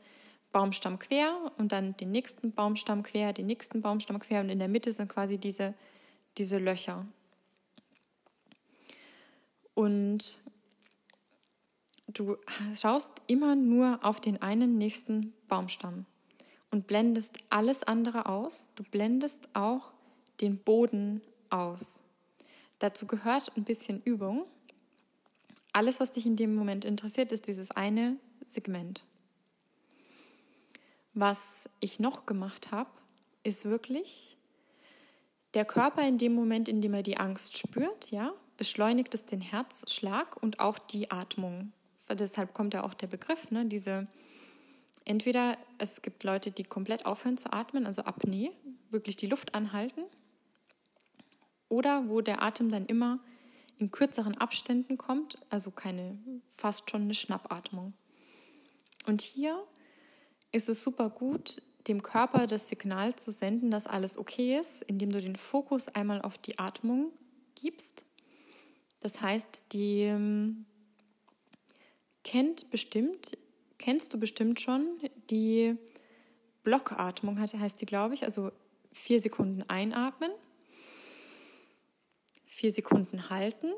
Baumstamm 0.54 1.00
quer 1.00 1.52
und 1.58 1.72
dann 1.72 1.96
den 1.96 2.12
nächsten 2.12 2.52
Baumstamm 2.52 3.02
quer, 3.02 3.32
den 3.32 3.46
nächsten 3.46 3.82
Baumstamm 3.82 4.20
quer 4.20 4.40
und 4.40 4.50
in 4.50 4.60
der 4.60 4.68
Mitte 4.68 4.92
sind 4.92 5.08
quasi 5.08 5.36
diese, 5.36 5.74
diese 6.38 6.58
Löcher. 6.58 7.04
Und 9.74 10.38
du 12.06 12.36
schaust 12.76 13.12
immer 13.26 13.56
nur 13.56 13.98
auf 14.02 14.20
den 14.20 14.40
einen 14.40 14.78
nächsten 14.78 15.34
Baumstamm. 15.48 16.06
und 16.70 16.86
blendest 16.86 17.38
alles 17.50 17.82
andere 17.82 18.26
aus. 18.26 18.68
Du 18.74 18.82
blendest 18.82 19.48
auch 19.54 19.92
den 20.40 20.58
Boden 20.58 21.20
aus. 21.50 22.00
Dazu 22.80 23.06
gehört 23.06 23.56
ein 23.56 23.64
bisschen 23.64 24.02
Übung. 24.02 24.44
Alles, 25.72 26.00
was 26.00 26.10
dich 26.10 26.26
in 26.26 26.36
dem 26.36 26.54
Moment 26.54 26.84
interessiert, 26.84 27.32
ist 27.32 27.46
dieses 27.46 27.70
eine 27.72 28.16
Segment. 28.46 29.04
Was 31.14 31.68
ich 31.80 32.00
noch 32.00 32.26
gemacht 32.26 32.72
habe, 32.72 32.90
ist 33.44 33.64
wirklich 33.64 34.36
der 35.54 35.64
Körper 35.64 36.06
in 36.06 36.18
dem 36.18 36.34
Moment, 36.34 36.68
in 36.68 36.80
dem 36.80 36.92
er 36.94 37.04
die 37.04 37.16
Angst 37.16 37.56
spürt, 37.56 38.10
ja, 38.10 38.32
beschleunigt 38.56 39.14
es 39.14 39.24
den 39.24 39.40
Herzschlag 39.40 40.42
und 40.42 40.58
auch 40.58 40.78
die 40.78 41.10
Atmung. 41.12 41.72
Deshalb 42.08 42.52
kommt 42.52 42.74
ja 42.74 42.82
auch 42.82 42.94
der 42.94 43.06
Begriff, 43.06 43.50
ne, 43.50 43.64
diese 43.64 44.08
entweder 45.04 45.56
es 45.78 46.02
gibt 46.02 46.24
Leute, 46.24 46.50
die 46.50 46.64
komplett 46.64 47.06
aufhören 47.06 47.38
zu 47.38 47.52
atmen, 47.52 47.86
also 47.86 48.02
Apnoe, 48.02 48.50
wirklich 48.90 49.16
die 49.16 49.26
Luft 49.26 49.54
anhalten, 49.54 50.02
oder 51.68 52.08
wo 52.08 52.20
der 52.20 52.42
Atem 52.42 52.70
dann 52.70 52.86
immer 52.86 53.20
in 53.78 53.90
kürzeren 53.90 54.36
Abständen 54.38 54.98
kommt, 54.98 55.38
also 55.50 55.70
keine 55.70 56.18
fast 56.56 56.90
schon 56.90 57.02
eine 57.02 57.14
Schnappatmung. 57.14 57.94
Und 59.06 59.22
hier 59.22 59.62
ist 60.54 60.68
es 60.68 60.82
super 60.82 61.10
gut, 61.10 61.62
dem 61.88 62.02
Körper 62.02 62.46
das 62.46 62.68
Signal 62.68 63.16
zu 63.16 63.30
senden, 63.30 63.70
dass 63.70 63.86
alles 63.86 64.16
okay 64.16 64.58
ist, 64.58 64.82
indem 64.82 65.10
du 65.10 65.20
den 65.20 65.36
Fokus 65.36 65.88
einmal 65.88 66.22
auf 66.22 66.38
die 66.38 66.58
Atmung 66.58 67.12
gibst. 67.56 68.04
Das 69.00 69.20
heißt, 69.20 69.64
die 69.72 70.02
ähm, 70.02 70.64
kennt 72.22 72.70
bestimmt, 72.70 73.36
kennst 73.78 74.14
du 74.14 74.18
bestimmt 74.18 74.60
schon, 74.60 74.98
die 75.28 75.76
Blockatmung 76.62 77.38
heißt 77.38 77.80
die, 77.80 77.86
glaube 77.86 78.14
ich, 78.14 78.24
also 78.24 78.50
vier 78.92 79.20
Sekunden 79.20 79.62
einatmen, 79.68 80.30
vier 82.46 82.72
Sekunden 82.72 83.28
halten, 83.28 83.72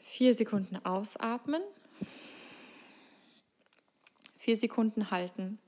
vier 0.00 0.34
Sekunden 0.34 0.76
ausatmen, 0.84 1.62
vier 4.42 4.56
Sekunden 4.56 5.12
halten. 5.12 5.60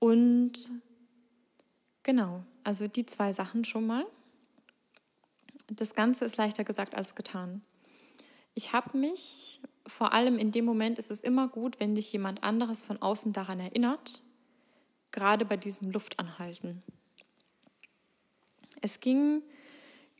Und 0.00 0.52
genau, 2.02 2.42
also 2.64 2.88
die 2.88 3.06
zwei 3.06 3.32
Sachen 3.32 3.64
schon 3.64 3.86
mal. 3.86 4.04
Das 5.68 5.94
Ganze 5.94 6.24
ist 6.24 6.36
leichter 6.36 6.64
gesagt 6.64 6.94
als 6.94 7.14
getan. 7.14 7.62
Ich 8.54 8.72
habe 8.72 8.98
mich, 8.98 9.60
vor 9.86 10.12
allem 10.12 10.36
in 10.36 10.50
dem 10.50 10.64
Moment 10.64 10.98
ist 10.98 11.12
es 11.12 11.20
immer 11.20 11.46
gut, 11.46 11.78
wenn 11.78 11.94
dich 11.94 12.12
jemand 12.12 12.42
anderes 12.42 12.82
von 12.82 13.00
außen 13.00 13.32
daran 13.32 13.60
erinnert, 13.60 14.20
gerade 15.12 15.44
bei 15.44 15.56
diesem 15.56 15.92
Luftanhalten. 15.92 16.82
Es 18.80 18.98
ging 18.98 19.42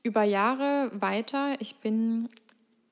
über 0.04 0.22
Jahre 0.22 0.92
weiter. 0.94 1.60
Ich 1.60 1.80
bin 1.80 2.28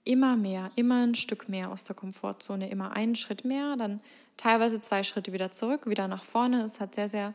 immer 0.08 0.38
mehr, 0.38 0.70
immer 0.74 1.06
ein 1.06 1.14
Stück 1.14 1.50
mehr 1.50 1.70
aus 1.70 1.84
der 1.84 1.94
Komfortzone, 1.94 2.70
immer 2.70 2.92
einen 2.96 3.14
Schritt 3.14 3.44
mehr, 3.44 3.76
dann 3.76 4.00
teilweise 4.38 4.80
zwei 4.80 5.02
Schritte 5.02 5.34
wieder 5.34 5.52
zurück, 5.52 5.86
wieder 5.86 6.08
nach 6.08 6.24
vorne. 6.24 6.62
Es 6.62 6.80
hat 6.80 6.94
sehr, 6.94 7.08
sehr, 7.08 7.34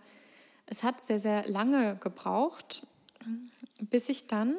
es 0.65 0.81
hat 0.81 0.99
sehr, 1.03 1.19
sehr 1.19 1.47
lange 1.47 1.97
gebraucht, 1.97 2.87
bis 3.79 4.09
ich 4.09 4.25
dann 4.25 4.55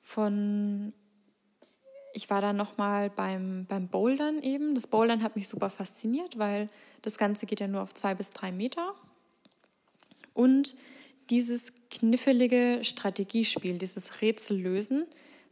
von, 0.00 0.92
ich 2.12 2.30
war 2.30 2.40
dann 2.40 2.56
nochmal 2.56 3.10
beim, 3.10 3.66
beim 3.66 3.88
Bouldern 3.88 4.40
eben. 4.40 4.76
Das 4.76 4.86
Bouldern 4.86 5.24
hat 5.24 5.34
mich 5.34 5.48
super 5.48 5.70
fasziniert, 5.70 6.38
weil 6.38 6.68
das 7.02 7.18
Ganze 7.18 7.46
geht 7.46 7.58
ja 7.58 7.66
nur 7.66 7.82
auf 7.82 7.94
zwei 7.94 8.14
bis 8.14 8.30
drei 8.30 8.52
Meter. 8.52 8.94
Und 10.34 10.76
dieses 11.30 11.72
knifflige 11.90 12.78
Strategiespiel, 12.82 13.76
dieses 13.76 14.20
Rätsellösen, 14.22 15.04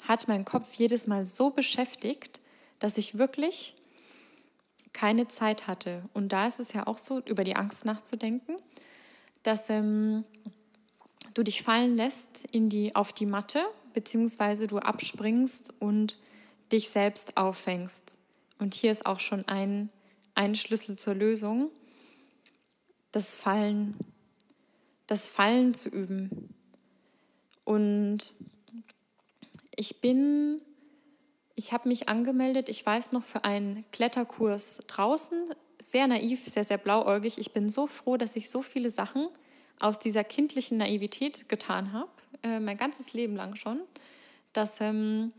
hat 0.02 0.28
mein 0.28 0.44
Kopf 0.44 0.74
jedes 0.74 1.06
Mal 1.06 1.26
so 1.26 1.50
beschäftigt, 1.50 2.40
dass 2.78 2.98
ich 2.98 3.18
wirklich 3.18 3.76
keine 4.92 5.28
Zeit 5.28 5.66
hatte. 5.66 6.02
Und 6.14 6.32
da 6.32 6.46
ist 6.46 6.60
es 6.60 6.72
ja 6.72 6.86
auch 6.86 6.98
so, 6.98 7.20
über 7.20 7.44
die 7.44 7.56
Angst 7.56 7.84
nachzudenken, 7.84 8.56
dass 9.42 9.68
ähm, 9.68 10.24
du 11.34 11.42
dich 11.42 11.62
fallen 11.62 11.94
lässt 11.96 12.46
in 12.50 12.68
die, 12.68 12.94
auf 12.96 13.12
die 13.12 13.26
Matte, 13.26 13.64
beziehungsweise 13.92 14.66
du 14.66 14.78
abspringst 14.78 15.74
und 15.80 16.18
dich 16.72 16.88
selbst 16.88 17.36
auffängst. 17.36 18.18
Und 18.58 18.74
hier 18.74 18.90
ist 18.90 19.06
auch 19.06 19.20
schon 19.20 19.46
ein, 19.48 19.90
ein 20.34 20.54
Schlüssel 20.54 20.96
zur 20.96 21.14
Lösung, 21.14 21.70
das 23.12 23.34
Fallen, 23.34 23.96
das 25.06 25.28
Fallen 25.28 25.74
zu 25.74 25.88
üben. 25.88 26.54
Und 27.64 28.32
ich 29.76 30.00
bin, 30.00 30.62
ich 31.54 31.72
habe 31.72 31.88
mich 31.88 32.08
angemeldet, 32.08 32.68
ich 32.68 32.84
weiß 32.84 33.12
noch, 33.12 33.24
für 33.24 33.44
einen 33.44 33.84
Kletterkurs 33.92 34.80
draußen. 34.86 35.44
Sehr 35.78 36.08
naiv, 36.08 36.46
sehr, 36.46 36.64
sehr 36.64 36.78
blauäugig. 36.78 37.38
Ich 37.38 37.52
bin 37.52 37.68
so 37.68 37.86
froh, 37.86 38.16
dass 38.16 38.34
ich 38.34 38.50
so 38.50 38.62
viele 38.62 38.90
Sachen 38.90 39.28
aus 39.78 39.98
dieser 39.98 40.24
kindlichen 40.24 40.78
Naivität 40.78 41.48
getan 41.48 41.92
habe, 41.92 42.10
äh, 42.42 42.60
mein 42.60 42.78
ganzes 42.78 43.12
Leben 43.12 43.36
lang 43.36 43.56
schon, 43.56 43.82
dass 44.54 44.80
ähm, 44.80 45.32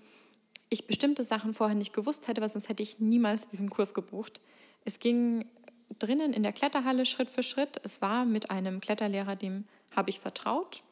ich 0.69 0.85
bestimmte 0.85 1.23
Sachen 1.23 1.55
vorher 1.55 1.75
nicht 1.75 1.91
gewusst 1.91 2.27
hätte, 2.27 2.41
weil 2.41 2.49
sonst 2.49 2.69
hätte 2.69 2.83
ich 2.83 2.99
niemals 2.99 3.47
diesen 3.47 3.69
Kurs 3.69 3.95
gebucht. 3.95 4.39
Es 4.85 4.99
ging 4.99 5.45
drinnen 5.97 6.33
in 6.33 6.43
der 6.43 6.53
Kletterhalle 6.53 7.07
Schritt 7.07 7.31
für 7.31 7.41
Schritt. 7.41 7.81
Es 7.83 8.01
war 8.01 8.25
mit 8.25 8.51
einem 8.51 8.79
Kletterlehrer, 8.79 9.35
dem 9.35 9.65
habe 9.95 10.11
ich 10.11 10.19
vertraut 10.19 10.83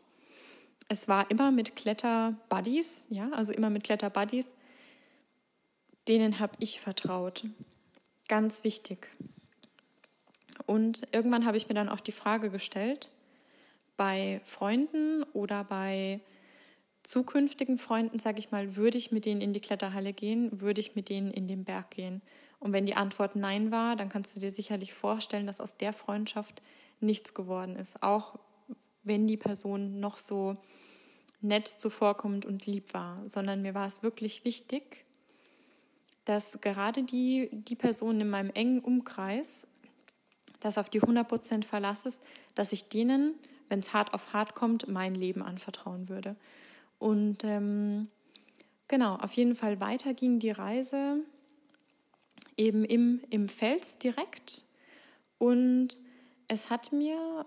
es 0.88 1.08
war 1.08 1.30
immer 1.32 1.52
mit 1.52 1.76
Kletter-Buddies, 1.76 3.06
ja, 3.10 3.30
also 3.32 3.54
immer 3.54 3.70
mit 3.70 3.84
Kletter-Buddies, 3.84 4.56
denen 6.08 6.40
habe 6.40 6.54
ich 6.60 6.80
vertraut. 6.80 7.46
Ganz 8.28 8.64
wichtig. 8.64 9.10
Und 10.66 11.08
irgendwann 11.12 11.46
habe 11.46 11.58
ich 11.58 11.68
mir 11.68 11.76
dann 11.76 11.90
auch 11.90 12.00
die 12.00 12.12
Frage 12.12 12.50
gestellt, 12.50 13.10
bei 13.98 14.42
Freunden 14.44 15.24
oder 15.34 15.64
bei 15.64 16.22
zukünftigen 17.04 17.78
Freunden, 17.78 18.20
sage 18.20 18.40
ich 18.40 18.52
mal, 18.52 18.76
würde 18.76 18.98
ich 18.98 19.12
mit 19.12 19.26
denen 19.26 19.42
in 19.42 19.54
die 19.54 19.60
Kletterhalle 19.60 20.12
gehen, 20.12 20.60
würde 20.60 20.82
ich 20.82 20.96
mit 20.96 21.10
denen 21.10 21.32
in 21.32 21.48
den 21.48 21.64
Berg 21.64 21.92
gehen? 21.92 22.22
Und 22.60 22.74
wenn 22.74 22.86
die 22.86 22.96
Antwort 22.96 23.36
nein 23.36 23.72
war, 23.72 23.96
dann 23.96 24.10
kannst 24.10 24.36
du 24.36 24.40
dir 24.40 24.52
sicherlich 24.52 24.94
vorstellen, 24.94 25.46
dass 25.46 25.62
aus 25.62 25.78
der 25.78 25.94
Freundschaft 25.94 26.62
nichts 27.00 27.34
geworden 27.34 27.76
ist. 27.76 28.02
Auch 28.02 28.40
wenn 29.06 29.28
die 29.28 29.38
Person 29.38 30.00
noch 30.00 30.18
so 30.18 30.58
nett 31.42 31.68
zuvorkommend 31.68 32.46
und 32.46 32.66
lieb 32.66 32.94
war, 32.94 33.28
sondern 33.28 33.62
mir 33.62 33.74
war 33.74 33.86
es 33.86 34.04
wirklich 34.04 34.44
wichtig, 34.44 35.06
dass 36.26 36.60
gerade 36.60 37.04
die, 37.04 37.50
die 37.52 37.76
Personen 37.76 38.22
in 38.22 38.30
meinem 38.30 38.50
engen 38.50 38.80
Umkreis, 38.80 39.68
das 40.60 40.78
auf 40.78 40.90
die 40.90 41.02
100% 41.02 41.64
Verlass 41.64 42.06
ist, 42.06 42.22
dass 42.56 42.72
ich 42.72 42.90
denen, 42.90 43.36
wenn 43.70 43.80
es 43.80 43.94
hart 43.94 44.14
auf 44.14 44.34
hart 44.34 44.56
kommt, 44.56 44.88
mein 44.88 45.14
Leben 45.14 45.44
anvertrauen 45.44 46.10
würde. 46.10 46.36
Und 46.98 47.44
ähm, 47.44 48.08
genau, 48.88 49.16
auf 49.16 49.34
jeden 49.34 49.54
Fall 49.54 49.80
weiter 49.80 50.14
ging 50.14 50.40
die 50.40 50.52
Reise 50.52 51.20
eben 52.58 52.86
im, 52.86 53.22
im 53.30 53.48
Fels 53.48 54.00
direkt. 54.00 54.66
Und 55.38 56.00
es 56.48 56.70
hat 56.70 56.92
mir 56.92 57.46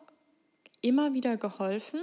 immer 0.80 1.14
wieder 1.14 1.37
geholfen, 1.37 2.00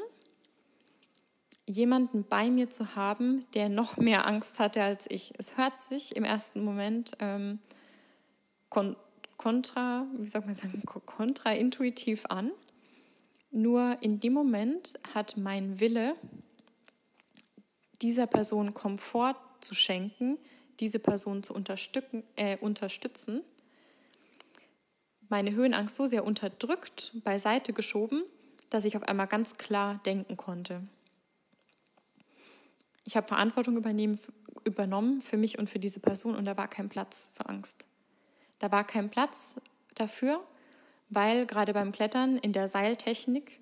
jemanden 1.66 2.24
bei 2.24 2.50
mir 2.50 2.70
zu 2.70 2.96
haben, 2.96 3.46
der 3.54 3.70
noch 3.70 3.98
mehr 3.98 4.28
Angst 4.28 4.60
hatte 4.60 4.82
als 4.82 5.06
ich. 5.10 5.34
Es 5.38 5.58
hört 5.58 5.80
sich 5.80 6.16
im 6.16 6.24
ersten 6.24 6.64
Moment 6.64 7.14
ähm, 7.20 7.60
kon 8.70 8.96
kontra, 9.38 10.08
wie 10.18 10.28
soll 10.28 10.42
man 10.46 10.56
sagen, 10.56 10.82
kontraintuitiv 10.86 12.26
an. 12.28 12.52
Nur 13.52 13.98
in 14.00 14.22
dem 14.22 14.32
Moment 14.32 14.94
hat 15.14 15.36
mein 15.36 15.82
Wille, 15.82 16.16
dieser 18.02 18.28
Person 18.28 18.74
Komfort 18.74 19.36
zu 19.60 19.76
schenken, 19.76 20.38
diese 20.80 21.00
Person 21.00 21.44
zu 21.44 21.54
äh, 22.36 22.58
unterstützen, 22.58 23.42
meine 25.28 25.52
Höhenangst 25.52 25.96
so 25.96 26.06
sehr 26.06 26.24
unterdrückt, 26.24 27.12
beiseite 27.24 27.74
geschoben, 27.74 28.24
dass 28.76 28.84
ich 28.84 28.98
auf 28.98 29.04
einmal 29.04 29.28
ganz 29.28 29.58
klar 29.58 30.02
denken 30.06 30.36
konnte. 30.36 30.82
Ich 33.06 33.16
habe 33.16 33.26
Verantwortung 33.26 33.78
übernommen 34.66 35.22
für 35.22 35.38
mich 35.38 35.58
und 35.58 35.70
für 35.70 35.80
diese 35.80 36.02
Person 36.02 36.36
und 36.36 36.44
da 36.44 36.58
war 36.58 36.68
kein 36.68 36.90
Platz 36.90 37.32
für 37.34 37.48
Angst. 37.48 37.86
Da 38.60 38.74
war 38.74 38.84
kein 38.84 39.10
Platz 39.10 39.62
dafür, 39.94 40.44
weil 41.10 41.46
gerade 41.46 41.72
beim 41.72 41.94
Klettern 41.94 42.38
in 42.38 42.52
der 42.52 42.68
Seiltechnik 42.68 43.62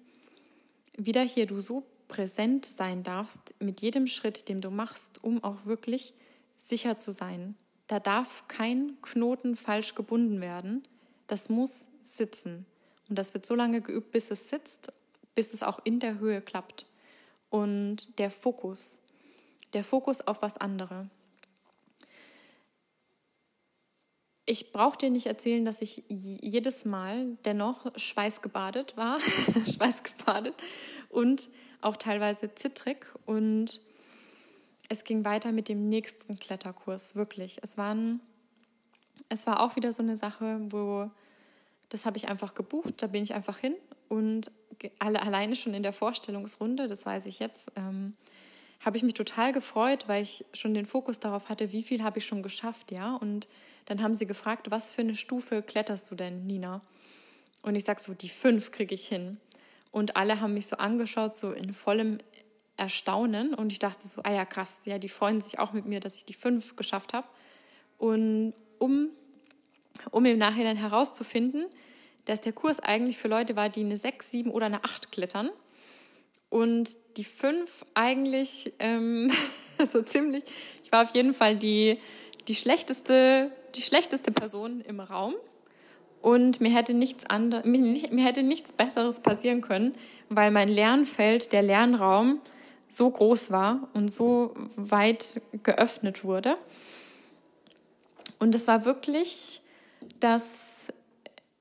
wieder 0.98 1.22
hier 1.22 1.46
du 1.46 1.60
so 1.60 1.86
präsent 2.08 2.66
sein 2.66 3.04
darfst 3.04 3.54
mit 3.60 3.82
jedem 3.82 4.08
Schritt, 4.08 4.50
den 4.50 4.62
du 4.62 4.72
machst, 4.72 5.24
um 5.24 5.44
auch 5.44 5.66
wirklich 5.66 6.16
sicher 6.58 6.98
zu 6.98 7.12
sein. 7.12 7.54
Da 7.86 8.00
darf 8.00 8.48
kein 8.48 8.98
Knoten 9.04 9.58
falsch 9.58 9.94
gebunden 9.94 10.42
werden. 10.42 10.82
Das 11.28 11.50
muss 11.50 11.86
sitzen. 12.04 12.66
Und 13.10 13.20
das 13.20 13.36
wird 13.36 13.46
so 13.46 13.54
lange 13.54 13.82
geübt, 13.82 14.12
bis 14.12 14.32
es 14.32 14.50
sitzt, 14.50 14.92
bis 15.36 15.54
es 15.54 15.64
auch 15.64 15.80
in 15.84 16.00
der 16.00 16.20
Höhe 16.20 16.42
klappt. 16.42 16.86
Und 17.50 18.18
der 18.20 18.32
Fokus, 18.32 19.00
der 19.74 19.84
Fokus 19.84 20.22
auf 20.22 20.42
was 20.42 20.58
andere. 20.58 21.10
Ich 24.46 24.74
brauche 24.74 24.98
dir 24.98 25.10
nicht 25.10 25.28
erzählen, 25.28 25.64
dass 25.64 25.82
ich 25.82 26.04
jedes 26.10 26.84
Mal 26.84 27.38
dennoch 27.46 27.86
schweißgebadet 27.96 28.98
war, 28.98 29.20
schweißgebadet 29.74 30.56
und 31.10 31.50
auch 31.82 31.96
teilweise 31.96 32.54
zittrig. 32.56 33.14
Und 33.26 33.80
es 34.90 35.04
ging 35.04 35.24
weiter 35.24 35.52
mit 35.52 35.70
dem 35.70 35.88
nächsten 35.88 36.36
Kletterkurs, 36.36 37.16
wirklich. 37.16 37.58
Es, 37.62 37.78
waren, 37.78 38.20
es 39.30 39.48
war 39.48 39.62
auch 39.62 39.76
wieder 39.76 39.92
so 39.92 40.04
eine 40.04 40.18
Sache, 40.18 40.60
wo 40.70 41.10
das 41.90 42.06
habe 42.06 42.18
ich 42.18 42.28
einfach 42.28 42.56
gebucht, 42.56 42.96
da 42.98 43.08
bin 43.08 43.22
ich 43.22 43.36
einfach 43.36 43.60
hin 43.60 43.76
und 44.14 44.52
alle 45.00 45.24
alleine 45.24 45.56
schon 45.56 45.74
in 45.74 45.82
der 45.82 45.92
Vorstellungsrunde, 45.92 46.86
das 46.86 47.04
weiß 47.04 47.26
ich 47.26 47.40
jetzt, 47.40 47.72
ähm, 47.76 48.14
habe 48.80 48.96
ich 48.96 49.02
mich 49.02 49.16
total 49.16 49.54
gefreut, 49.54 50.04
weil 50.08 50.22
ich 50.22 50.46
schon 50.54 50.76
den 50.76 50.86
Fokus 50.86 51.20
darauf 51.20 51.50
hatte, 51.50 51.72
wie 51.72 51.82
viel 51.82 52.04
habe 52.04 52.20
ich 52.20 52.26
schon 52.26 52.44
geschafft, 52.44 52.92
ja. 52.92 53.16
Und 53.16 53.48
dann 53.86 54.04
haben 54.04 54.14
sie 54.14 54.28
gefragt, 54.28 54.70
was 54.70 54.92
für 54.92 55.02
eine 55.02 55.16
Stufe 55.16 55.64
kletterst 55.64 56.12
du 56.12 56.16
denn, 56.16 56.46
Nina? 56.46 56.82
Und 57.64 57.74
ich 57.74 57.86
sage 57.86 58.02
so, 58.02 58.14
die 58.14 58.30
fünf 58.30 58.72
kriege 58.72 58.94
ich 58.94 59.08
hin. 59.08 59.38
Und 59.90 60.16
alle 60.16 60.42
haben 60.42 60.54
mich 60.54 60.68
so 60.68 60.76
angeschaut, 60.78 61.36
so 61.36 61.52
in 61.52 61.74
vollem 61.74 62.20
Erstaunen. 62.78 63.56
Und 63.56 63.72
ich 63.72 63.80
dachte 63.80 64.08
so, 64.08 64.22
ah 64.24 64.32
ja, 64.32 64.46
krass, 64.46 64.82
ja, 64.86 65.00
die 65.00 65.10
freuen 65.10 65.42
sich 65.42 65.58
auch 65.58 65.74
mit 65.74 65.86
mir, 65.86 66.00
dass 66.00 66.18
ich 66.18 66.26
die 66.26 66.34
fünf 66.34 66.76
geschafft 66.76 67.14
habe. 67.14 67.28
Und 67.98 68.54
um, 68.78 69.10
um 70.12 70.26
im 70.26 70.38
Nachhinein 70.38 70.78
herauszufinden, 70.78 71.66
dass 72.26 72.42
der 72.42 72.54
Kurs 72.54 72.80
eigentlich 72.80 73.18
für 73.18 73.28
Leute 73.28 73.56
war, 73.56 73.70
die 73.70 73.82
eine 73.82 73.98
sechs, 73.98 74.32
sieben 74.32 74.52
oder 74.52 74.68
eine 74.68 74.84
acht 74.84 75.12
klettern. 75.12 75.50
Und 76.50 76.96
die 77.18 77.24
fünf 77.24 77.84
eigentlich 77.94 78.74
ähm, 78.80 79.32
so 79.92 80.02
ziemlich, 80.02 80.44
ich 80.84 80.92
war 80.92 81.04
auf 81.04 81.14
jeden 81.16 81.34
Fall 81.34 81.56
die, 81.56 81.98
die, 82.48 82.56
schlechteste, 82.56 83.52
die 83.76 83.82
schlechteste 83.82 84.32
Person 84.32 84.82
im 84.82 85.00
Raum. 85.00 85.36
Und 86.22 86.62
mir 86.62 86.70
hätte 86.74 86.94
nichts 86.94 87.26
anderes, 87.26 87.66
mir, 87.66 87.80
mir 87.80 88.24
hätte 88.24 88.44
nichts 88.44 88.72
Besseres 88.72 89.20
passieren 89.20 89.62
können, 89.62 89.94
weil 90.30 90.52
mein 90.52 90.70
Lernfeld, 90.70 91.52
der 91.52 91.64
Lernraum, 91.64 92.40
so 92.88 93.10
groß 93.10 93.52
war 93.52 93.90
und 93.94 94.14
so 94.14 94.54
weit 94.76 95.42
geöffnet 95.64 96.24
wurde. 96.24 96.58
Und 98.40 98.54
es 98.56 98.68
war 98.68 98.86
wirklich 98.86 99.62
das, 100.20 100.88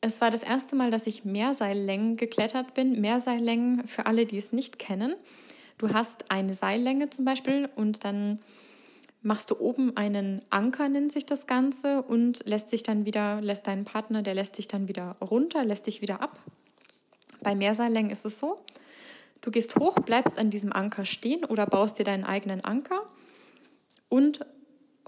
es 0.03 0.21
war 0.21 0.31
das 0.31 0.43
erste 0.43 0.75
Mal, 0.75 0.91
dass 0.91 1.07
ich 1.07 1.25
Mehrseillängen 1.25 2.17
geklettert 2.17 2.75
bin. 2.75 3.01
Mehrseillängen 3.01 3.87
für 3.87 4.07
alle, 4.07 4.27
die 4.27 4.37
es 4.37 4.53
nicht 4.53 4.79
kennen. 4.81 5.15
Du 5.79 5.93
hast 5.95 6.31
eine 6.31 6.55
Seillänge 6.55 7.09
zum 7.09 7.25
Beispiel 7.25 7.71
und 7.77 8.05
dann 8.05 8.41
machst 9.23 9.53
du 9.53 9.61
oben 9.61 9.97
einen 9.97 10.43
Anker, 10.51 10.89
nennt 10.89 11.13
sich 11.13 11.25
das 11.25 11.47
Ganze, 11.47 12.03
und 12.03 12.45
lässt 12.45 12.71
sich 12.71 12.83
dann 12.83 13.07
wieder, 13.07 13.41
lässt 13.41 13.69
deinen 13.69 13.85
Partner, 13.85 14.23
der 14.23 14.35
lässt 14.35 14.57
sich 14.57 14.67
dann 14.67 14.89
wieder 14.89 15.17
runter, 15.21 15.65
lässt 15.65 15.87
dich 15.87 16.03
wieder 16.03 16.21
ab. 16.21 16.41
Bei 17.41 17.55
Mehrseillängen 17.55 18.11
ist 18.11 18.27
es 18.27 18.39
so, 18.39 18.59
du 19.41 19.53
gehst 19.53 19.77
hoch, 19.77 19.95
bleibst 20.01 20.37
an 20.37 20.51
diesem 20.51 20.73
Anker 20.73 21.05
stehen 21.05 21.45
oder 21.45 21.67
baust 21.67 22.01
dir 22.01 22.05
deinen 22.05 22.25
eigenen 22.25 22.65
Anker 22.65 23.03
und 24.09 24.41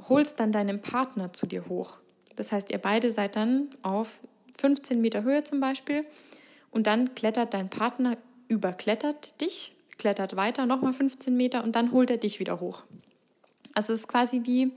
holst 0.09 0.39
dann 0.39 0.53
deinen 0.53 0.81
Partner 0.81 1.33
zu 1.33 1.47
dir 1.47 1.67
hoch. 1.69 1.99
Das 2.37 2.53
heißt, 2.53 2.71
ihr 2.71 2.79
beide 2.79 3.11
seid 3.11 3.35
dann 3.35 3.71
auf 3.83 4.21
15 4.61 5.01
Meter 5.01 5.23
Höhe 5.23 5.45
zum 5.45 5.61
Beispiel 5.61 6.05
und 6.71 6.87
dann 6.87 7.15
klettert 7.15 7.55
dein 7.55 7.71
Partner, 7.71 8.17
überklettert 8.49 9.41
dich, 9.41 9.75
klettert 9.99 10.37
weiter 10.37 10.67
nochmal 10.67 10.93
15 10.93 11.37
Meter 11.37 11.65
und 11.65 11.77
dann 11.77 11.93
holt 11.93 12.11
er 12.11 12.19
dich 12.19 12.41
wieder 12.41 12.61
hoch. 12.61 12.83
Also 13.75 13.93
es 13.93 14.01
ist 14.01 14.09
quasi 14.09 14.43
wie, 14.45 14.73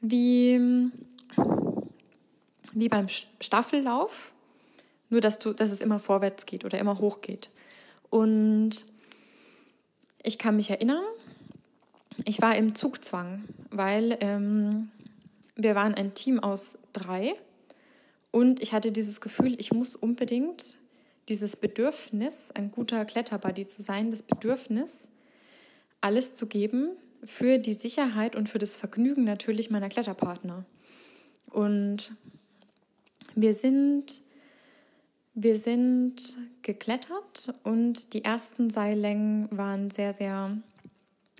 wie, 0.00 0.90
wie 2.72 2.88
beim 2.88 3.06
Staffellauf, 3.40 4.32
nur 5.10 5.20
dass, 5.20 5.38
du, 5.38 5.52
dass 5.52 5.70
es 5.70 5.80
immer 5.80 5.98
vorwärts 5.98 6.46
geht 6.46 6.64
oder 6.64 6.78
immer 6.78 6.98
hoch 6.98 7.20
geht. 7.20 7.50
Und 8.10 8.84
ich 10.22 10.38
kann 10.38 10.56
mich 10.56 10.70
erinnern, 10.70 11.04
ich 12.24 12.40
war 12.40 12.56
im 12.56 12.74
Zugzwang, 12.74 13.44
weil 13.70 14.16
ähm, 14.20 14.90
wir 15.56 15.74
waren 15.74 15.94
ein 15.94 16.14
Team 16.14 16.40
aus 16.40 16.78
drei 16.92 17.34
und 18.32 18.60
ich 18.60 18.72
hatte 18.72 18.90
dieses 18.90 19.20
Gefühl, 19.20 19.54
ich 19.60 19.72
muss 19.72 19.94
unbedingt 19.94 20.78
dieses 21.28 21.54
Bedürfnis, 21.54 22.50
ein 22.54 22.72
guter 22.72 23.04
Kletterbuddy 23.04 23.66
zu 23.66 23.82
sein, 23.82 24.10
das 24.10 24.22
Bedürfnis, 24.22 25.08
alles 26.00 26.34
zu 26.34 26.46
geben, 26.46 26.96
für 27.24 27.58
die 27.58 27.74
Sicherheit 27.74 28.34
und 28.34 28.48
für 28.48 28.58
das 28.58 28.74
Vergnügen 28.74 29.22
natürlich 29.22 29.70
meiner 29.70 29.88
Kletterpartner. 29.88 30.64
Und 31.50 32.12
wir 33.34 33.52
sind, 33.52 34.22
wir 35.34 35.56
sind 35.56 36.36
geklettert 36.62 37.54
und 37.62 38.14
die 38.14 38.24
ersten 38.24 38.70
Seillängen 38.70 39.46
waren 39.50 39.90
sehr, 39.90 40.12
sehr 40.12 40.56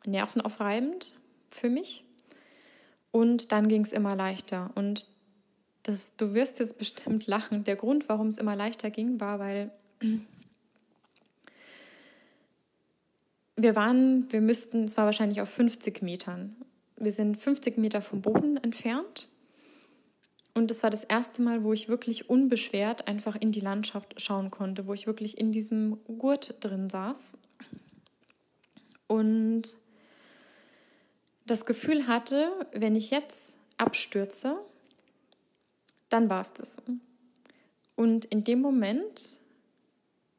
nervenaufreibend 0.05 1.17
für 1.51 1.71
mich. 1.71 2.05
Und 3.11 3.51
dann 3.51 3.69
ging 3.69 3.83
es 3.83 3.93
immer 3.93 4.15
leichter. 4.15 4.71
Und 4.75 5.07
das, 5.83 6.13
du 6.17 6.35
wirst 6.35 6.59
jetzt 6.59 6.79
bestimmt 6.79 7.27
lachen. 7.27 7.65
Der 7.65 7.77
Grund, 7.77 8.09
warum 8.09 8.29
es 8.29 8.39
immer 8.39 8.57
leichter 8.57 8.91
ging, 8.91 9.21
war, 9.21 9.39
weil 9.39 9.71
wir 13.57 13.77
waren, 13.77 14.31
wir 14.33 14.41
müssten, 14.41 14.85
es 14.85 14.97
war 14.97 15.07
wahrscheinlich 15.07 15.41
auf 15.41 15.49
50 15.51 16.03
Metern. 16.03 16.57
Wir 16.97 17.13
sind 17.13 17.37
50 17.37 17.79
Meter 17.79 18.03
vom 18.03 18.23
Boden 18.23 18.57
entfernt. 18.57 19.29
Und 20.55 20.71
es 20.71 20.83
war 20.83 20.91
das 20.91 21.05
erste 21.05 21.41
Mal, 21.41 21.65
wo 21.65 21.73
ich 21.73 21.89
wirklich 21.89 22.29
unbeschwert 22.29 23.09
einfach 23.09 23.37
in 23.37 23.53
die 23.53 23.61
Landschaft 23.61 24.21
schauen 24.21 24.51
konnte, 24.51 24.87
wo 24.87 24.93
ich 24.93 25.07
wirklich 25.07 25.39
in 25.39 25.51
diesem 25.51 25.99
Gurt 26.19 26.57
drin 26.61 26.91
saß 26.91 27.37
und 29.13 29.77
das 31.47 31.67
Gefühl 31.67 32.07
hatte, 32.07 32.51
wenn 32.73 32.95
ich 32.95 33.11
jetzt 33.11 33.57
abstürze, 33.77 34.59
dann 36.13 36.31
war 36.31 36.43
es 36.43 36.53
das. 36.53 36.77
Und 37.97 38.25
in 38.27 38.43
dem 38.43 38.61
Moment 38.61 39.41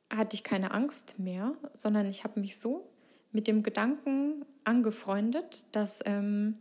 hatte 0.09 0.35
ich 0.35 0.43
keine 0.43 0.71
Angst 0.71 1.19
mehr, 1.19 1.53
sondern 1.73 2.05
ich 2.05 2.23
habe 2.23 2.39
mich 2.39 2.57
so 2.57 2.89
mit 3.31 3.47
dem 3.47 3.63
Gedanken 3.63 4.45
angefreundet, 4.63 5.65
dass 5.71 5.99
ähm, 6.05 6.59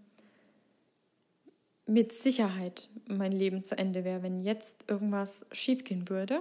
mit 1.86 2.12
Sicherheit 2.12 2.88
mein 3.06 3.32
Leben 3.32 3.62
zu 3.62 3.76
Ende 3.76 4.04
wäre, 4.04 4.22
wenn 4.22 4.40
jetzt 4.40 4.86
irgendwas 4.88 5.46
schiefgehen 5.52 6.08
würde, 6.08 6.40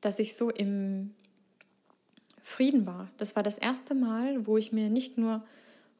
dass 0.00 0.18
ich 0.18 0.36
so 0.36 0.50
im 0.50 1.14
Frieden 2.40 2.86
war. 2.86 3.10
Das 3.16 3.34
war 3.34 3.42
das 3.42 3.58
erste 3.58 3.94
Mal, 3.94 4.46
wo 4.46 4.56
ich 4.56 4.70
mir 4.70 4.88
nicht 4.88 5.18
nur 5.18 5.44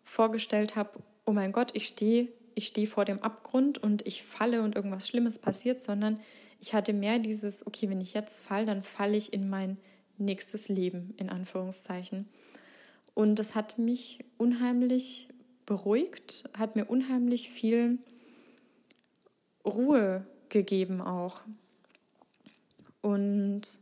vorgestellt 0.05 0.77
habe, 0.77 1.01
oh 1.25 1.33
mein 1.33 1.51
Gott, 1.51 1.73
ich 1.75 1.89
stehe 1.89 2.29
ich 2.57 2.67
stehe 2.67 2.87
vor 2.87 3.05
dem 3.05 3.23
Abgrund 3.23 3.79
und 3.79 4.05
ich 4.07 4.25
falle 4.25 4.63
und 4.63 4.75
irgendwas 4.75 5.07
Schlimmes 5.07 5.39
passiert, 5.39 5.81
sondern 5.81 6.19
ich 6.59 6.75
hatte 6.75 6.95
mehr 6.95 7.19
dieses, 7.19 7.67
okay, 7.67 7.89
wenn 7.91 8.01
ich 8.01 8.15
jetzt 8.15 8.41
falle, 8.41 8.65
dann 8.65 8.83
falle 8.83 9.17
ich 9.17 9.33
in 9.33 9.49
mein 9.49 9.77
nächstes 10.17 10.69
Leben, 10.69 11.15
in 11.19 11.29
Anführungszeichen. 11.29 12.27
Und 13.13 13.39
das 13.39 13.55
hat 13.55 13.79
mich 13.79 14.25
unheimlich 14.39 15.29
beruhigt, 15.67 16.45
hat 16.57 16.77
mir 16.77 16.87
unheimlich 16.87 17.51
viel 17.51 17.99
Ruhe 19.65 20.27
gegeben 20.49 21.03
auch. 21.03 21.43
Und 23.03 23.79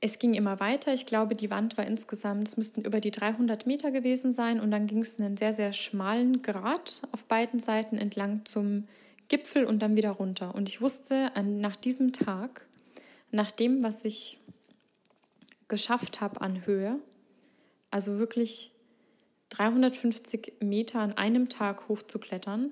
es 0.00 0.18
ging 0.18 0.34
immer 0.34 0.60
weiter. 0.60 0.94
Ich 0.94 1.04
glaube, 1.04 1.36
die 1.36 1.50
Wand 1.50 1.76
war 1.76 1.86
insgesamt, 1.86 2.48
es 2.48 2.56
müssten 2.56 2.80
über 2.82 3.00
die 3.00 3.10
300 3.10 3.66
Meter 3.66 3.90
gewesen 3.90 4.32
sein. 4.32 4.60
Und 4.60 4.70
dann 4.70 4.86
ging 4.86 5.02
es 5.02 5.18
einen 5.18 5.36
sehr, 5.36 5.52
sehr 5.52 5.72
schmalen 5.72 6.40
Grat 6.42 7.02
auf 7.12 7.24
beiden 7.24 7.60
Seiten 7.60 7.98
entlang 7.98 8.44
zum 8.46 8.86
Gipfel 9.28 9.64
und 9.64 9.80
dann 9.80 9.96
wieder 9.96 10.10
runter. 10.10 10.54
Und 10.54 10.68
ich 10.68 10.80
wusste 10.80 11.30
nach 11.44 11.76
diesem 11.76 12.12
Tag, 12.12 12.66
nach 13.30 13.50
dem, 13.50 13.84
was 13.84 14.04
ich 14.04 14.40
geschafft 15.68 16.20
habe 16.20 16.40
an 16.40 16.66
Höhe, 16.66 16.98
also 17.90 18.18
wirklich 18.18 18.72
350 19.50 20.54
Meter 20.60 21.00
an 21.00 21.12
einem 21.12 21.48
Tag 21.48 21.88
hochzuklettern, 21.88 22.70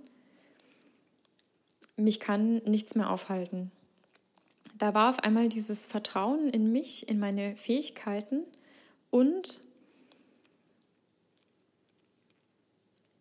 mich 1.96 2.20
kann 2.20 2.56
nichts 2.64 2.94
mehr 2.94 3.10
aufhalten. 3.10 3.70
Da 4.78 4.94
war 4.94 5.10
auf 5.10 5.18
einmal 5.20 5.48
dieses 5.48 5.86
Vertrauen 5.86 6.48
in 6.48 6.70
mich, 6.70 7.08
in 7.08 7.18
meine 7.18 7.56
Fähigkeiten 7.56 8.44
und 9.10 9.60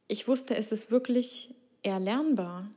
ich 0.08 0.28
wusste, 0.28 0.56
es 0.56 0.72
ist 0.72 0.92
wirklich 0.92 1.54
erlernbar. 1.84 2.70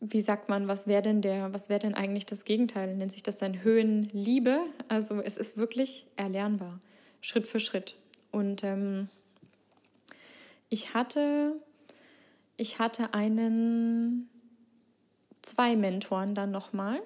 wie 0.00 0.20
sagt 0.20 0.48
man, 0.48 0.68
was 0.68 0.86
wäre 0.86 1.02
denn 1.02 1.20
der, 1.22 1.52
was 1.52 1.68
wäre 1.68 1.80
denn 1.80 1.94
eigentlich 1.94 2.26
das 2.26 2.44
Gegenteil? 2.44 2.94
Nennt 2.96 3.12
sich 3.12 3.22
das 3.22 3.36
dann 3.36 3.62
Höhenliebe? 3.62 4.60
Also 4.88 5.20
es 5.20 5.36
ist 5.36 5.56
wirklich 5.56 6.06
erlernbar, 6.16 6.80
Schritt 7.20 7.46
für 7.46 7.60
Schritt. 7.60 7.96
Und 8.30 8.62
ähm, 8.62 9.08
ich 10.68 10.94
hatte, 10.94 11.54
ich 12.56 12.78
hatte 12.78 13.14
einen, 13.14 14.28
zwei 15.46 15.76
Mentoren 15.76 16.34
dann 16.34 16.50
nochmal. 16.50 17.00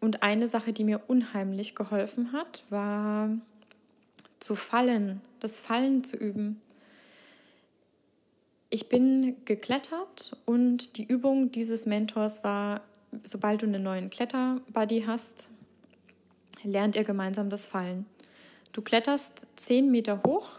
Und 0.00 0.24
eine 0.24 0.48
Sache, 0.48 0.72
die 0.72 0.82
mir 0.82 1.00
unheimlich 1.06 1.76
geholfen 1.76 2.32
hat, 2.32 2.64
war 2.70 3.30
zu 4.40 4.56
fallen, 4.56 5.20
das 5.38 5.60
Fallen 5.60 6.02
zu 6.02 6.16
üben. 6.16 6.60
Ich 8.70 8.88
bin 8.88 9.36
geklettert 9.44 10.36
und 10.44 10.96
die 10.96 11.04
Übung 11.04 11.52
dieses 11.52 11.86
Mentors 11.86 12.42
war, 12.42 12.80
sobald 13.22 13.62
du 13.62 13.66
einen 13.66 13.82
neuen 13.82 14.10
Kletterbuddy 14.10 15.04
hast, 15.06 15.48
lernt 16.64 16.96
ihr 16.96 17.04
gemeinsam 17.04 17.50
das 17.50 17.66
Fallen. 17.66 18.06
Du 18.72 18.82
kletterst 18.82 19.46
zehn 19.56 19.90
Meter 19.90 20.22
hoch, 20.24 20.58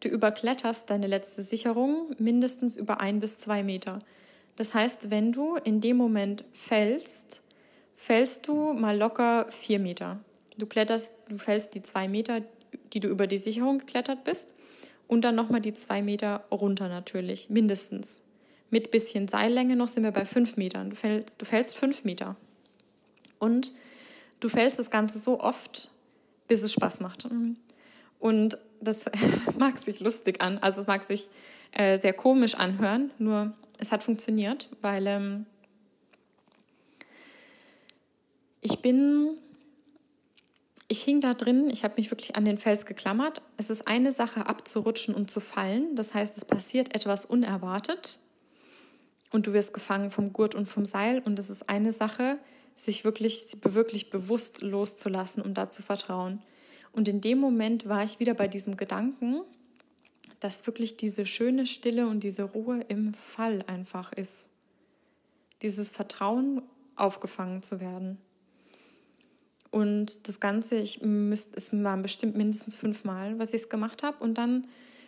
du 0.00 0.08
überkletterst 0.08 0.90
deine 0.90 1.06
letzte 1.06 1.42
Sicherung 1.42 2.10
mindestens 2.18 2.76
über 2.76 3.00
ein 3.00 3.20
bis 3.20 3.38
zwei 3.38 3.62
Meter. 3.62 4.00
Das 4.60 4.74
heißt, 4.74 5.08
wenn 5.08 5.32
du 5.32 5.56
in 5.56 5.80
dem 5.80 5.96
Moment 5.96 6.44
fällst, 6.52 7.40
fällst 7.96 8.46
du 8.46 8.74
mal 8.74 8.94
locker 8.94 9.46
vier 9.48 9.78
Meter. 9.78 10.20
Du 10.58 10.66
kletterst, 10.66 11.14
du 11.30 11.38
fällst 11.38 11.74
die 11.74 11.82
zwei 11.82 12.08
Meter, 12.08 12.42
die 12.92 13.00
du 13.00 13.08
über 13.08 13.26
die 13.26 13.38
Sicherung 13.38 13.78
geklettert 13.78 14.22
bist 14.22 14.54
und 15.08 15.22
dann 15.22 15.34
nochmal 15.34 15.62
die 15.62 15.72
zwei 15.72 16.02
Meter 16.02 16.44
runter 16.50 16.90
natürlich, 16.90 17.48
mindestens. 17.48 18.20
Mit 18.68 18.90
bisschen 18.90 19.28
Seillänge 19.28 19.76
noch 19.76 19.88
sind 19.88 20.02
wir 20.02 20.10
bei 20.10 20.26
fünf 20.26 20.58
Metern. 20.58 20.90
Du 20.90 20.96
fällst, 20.96 21.40
du 21.40 21.46
fällst 21.46 21.78
fünf 21.78 22.04
Meter. 22.04 22.36
Und 23.38 23.72
du 24.40 24.50
fällst 24.50 24.78
das 24.78 24.90
Ganze 24.90 25.20
so 25.20 25.40
oft, 25.40 25.90
bis 26.48 26.62
es 26.62 26.74
Spaß 26.74 27.00
macht. 27.00 27.26
Und 28.18 28.58
das 28.82 29.06
mag 29.58 29.78
sich 29.78 30.00
lustig 30.00 30.42
an, 30.42 30.58
also 30.58 30.82
es 30.82 30.86
mag 30.86 31.02
sich 31.02 31.30
äh, 31.72 31.96
sehr 31.96 32.12
komisch 32.12 32.56
anhören, 32.56 33.10
nur 33.16 33.54
es 33.80 33.92
hat 33.92 34.02
funktioniert, 34.02 34.68
weil 34.80 35.06
ähm, 35.06 35.46
ich 38.60 38.80
bin 38.80 39.38
ich 40.88 41.04
hing 41.04 41.20
da 41.20 41.34
drin, 41.34 41.68
ich 41.70 41.84
habe 41.84 41.94
mich 41.96 42.10
wirklich 42.10 42.34
an 42.34 42.44
den 42.44 42.58
Fels 42.58 42.84
geklammert. 42.84 43.42
Es 43.56 43.70
ist 43.70 43.86
eine 43.86 44.10
Sache, 44.10 44.46
abzurutschen 44.48 45.14
und 45.14 45.30
zu 45.30 45.38
fallen. 45.38 45.94
Das 45.94 46.14
heißt, 46.14 46.36
es 46.36 46.44
passiert 46.44 46.96
etwas 46.96 47.24
unerwartet 47.24 48.18
und 49.30 49.46
du 49.46 49.52
wirst 49.52 49.72
gefangen 49.72 50.10
vom 50.10 50.32
Gurt 50.32 50.56
und 50.56 50.66
vom 50.66 50.84
Seil. 50.84 51.22
Und 51.24 51.38
es 51.38 51.48
ist 51.48 51.68
eine 51.68 51.92
Sache, 51.92 52.38
sich 52.74 53.04
wirklich, 53.04 53.56
wirklich 53.62 54.10
bewusst 54.10 54.62
loszulassen 54.62 55.42
und 55.44 55.54
da 55.54 55.70
zu 55.70 55.84
vertrauen. 55.84 56.42
Und 56.90 57.08
in 57.08 57.20
dem 57.20 57.38
Moment 57.38 57.88
war 57.88 58.02
ich 58.02 58.18
wieder 58.18 58.34
bei 58.34 58.48
diesem 58.48 58.76
Gedanken, 58.76 59.42
dass 60.40 60.66
wirklich 60.66 60.96
diese 60.96 61.26
schöne 61.26 61.66
Stille 61.66 62.06
und 62.06 62.24
diese 62.24 62.42
Ruhe 62.42 62.80
im 62.88 63.14
Fall 63.14 63.62
einfach 63.66 64.12
ist. 64.12 64.48
Dieses 65.62 65.90
Vertrauen, 65.90 66.62
aufgefangen 66.96 67.62
zu 67.62 67.80
werden. 67.80 68.18
Und 69.70 70.28
das 70.28 70.40
Ganze, 70.40 70.76
ich 70.76 71.00
müsste, 71.02 71.56
es 71.56 71.72
waren 71.72 72.02
bestimmt 72.02 72.36
mindestens 72.36 72.74
fünfmal, 72.74 73.38
was 73.38 73.50
ich 73.50 73.62
es 73.62 73.68
gemacht 73.68 74.02
habe. 74.02 74.22
Und 74.22 74.36
dann, 74.36 74.66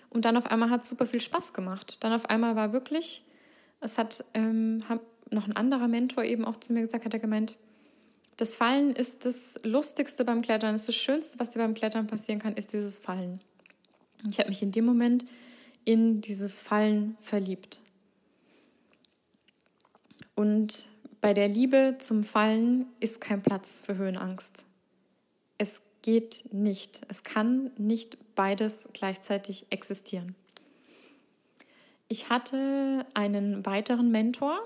und 0.08 0.24
dann 0.24 0.36
auf 0.36 0.46
einmal 0.46 0.70
hat 0.70 0.82
es 0.82 0.88
super 0.88 1.06
viel 1.06 1.20
Spaß 1.20 1.52
gemacht. 1.52 1.98
Dann 2.00 2.12
auf 2.12 2.30
einmal 2.30 2.56
war 2.56 2.72
wirklich, 2.72 3.24
es 3.80 3.98
hat 3.98 4.24
ähm, 4.34 4.82
noch 5.30 5.46
ein 5.46 5.56
anderer 5.56 5.88
Mentor 5.88 6.24
eben 6.24 6.44
auch 6.44 6.56
zu 6.56 6.72
mir 6.72 6.82
gesagt, 6.82 7.04
hat 7.04 7.14
er 7.14 7.20
gemeint, 7.20 7.58
das 8.36 8.54
Fallen 8.54 8.92
ist 8.92 9.24
das 9.24 9.56
Lustigste 9.62 10.24
beim 10.24 10.42
Klettern, 10.42 10.74
ist 10.74 10.88
das 10.88 10.94
Schönste, 10.94 11.38
was 11.38 11.50
dir 11.50 11.58
beim 11.58 11.74
Klettern 11.74 12.06
passieren 12.06 12.40
kann, 12.40 12.54
ist 12.54 12.72
dieses 12.72 12.98
Fallen. 12.98 13.40
Ich 14.28 14.38
habe 14.38 14.48
mich 14.48 14.62
in 14.62 14.70
dem 14.70 14.84
Moment 14.84 15.24
in 15.84 16.20
dieses 16.20 16.60
Fallen 16.60 17.16
verliebt. 17.20 17.80
Und 20.34 20.88
bei 21.20 21.34
der 21.34 21.48
Liebe 21.48 21.98
zum 21.98 22.24
Fallen 22.24 22.86
ist 23.00 23.20
kein 23.20 23.42
Platz 23.42 23.82
für 23.84 23.96
Höhenangst. 23.96 24.64
Es 25.58 25.80
geht 26.02 26.44
nicht. 26.52 27.00
Es 27.08 27.22
kann 27.22 27.70
nicht 27.76 28.18
beides 28.34 28.88
gleichzeitig 28.92 29.66
existieren. 29.70 30.34
Ich 32.08 32.28
hatte 32.28 33.06
einen 33.14 33.64
weiteren 33.64 34.10
Mentor, 34.10 34.62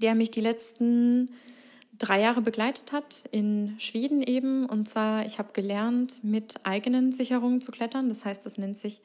der 0.00 0.14
mich 0.14 0.30
die 0.30 0.40
letzten 0.40 1.30
drei 1.98 2.20
Jahre 2.20 2.40
begleitet 2.40 2.92
hat, 2.92 3.24
in 3.30 3.74
Schweden 3.78 4.22
eben. 4.22 4.66
Und 4.66 4.88
zwar, 4.88 5.24
ich 5.24 5.38
habe 5.38 5.52
gelernt, 5.52 6.22
mit 6.22 6.54
eigenen 6.64 7.12
Sicherungen 7.12 7.60
zu 7.60 7.72
klettern. 7.72 8.08
Das 8.08 8.24
heißt, 8.24 8.46
das 8.46 8.56
nennt 8.56 8.76
sich 8.76 9.00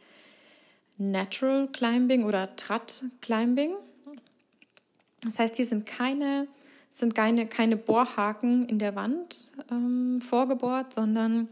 Natural 0.98 1.68
Climbing 1.72 2.24
oder 2.24 2.56
Trat 2.56 3.04
Climbing. 3.22 3.74
Das 5.24 5.40
heißt, 5.40 5.56
hier 5.56 5.66
sind 5.66 5.86
keine, 5.86 6.48
sind 6.90 7.16
keine, 7.16 7.48
keine 7.48 7.78
Bohrhaken 7.78 8.68
in 8.68 8.78
der 8.78 8.96
Wand 8.96 9.52
ähm, 9.72 10.22
vorgebohrt, 10.22 10.94
sondern 10.94 11.50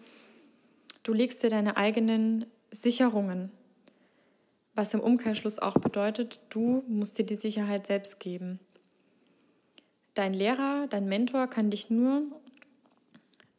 du 1.03 1.13
legst 1.13 1.41
dir 1.41 1.49
deine 1.49 1.77
eigenen 1.77 2.45
Sicherungen. 2.69 3.51
Was 4.75 4.93
im 4.93 4.99
Umkehrschluss 4.99 5.59
auch 5.59 5.75
bedeutet, 5.75 6.39
du 6.49 6.83
musst 6.87 7.17
dir 7.17 7.25
die 7.25 7.35
Sicherheit 7.35 7.87
selbst 7.87 8.19
geben. 8.19 8.59
Dein 10.13 10.33
Lehrer, 10.33 10.87
dein 10.89 11.07
Mentor 11.07 11.47
kann 11.47 11.69
dich 11.69 11.89
nur 11.89 12.23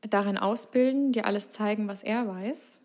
darin 0.03 0.37
ausbilden, 0.37 1.13
dir 1.13 1.27
alles 1.27 1.51
zeigen, 1.51 1.89
was 1.89 2.03
er 2.03 2.27
weiß, 2.29 2.81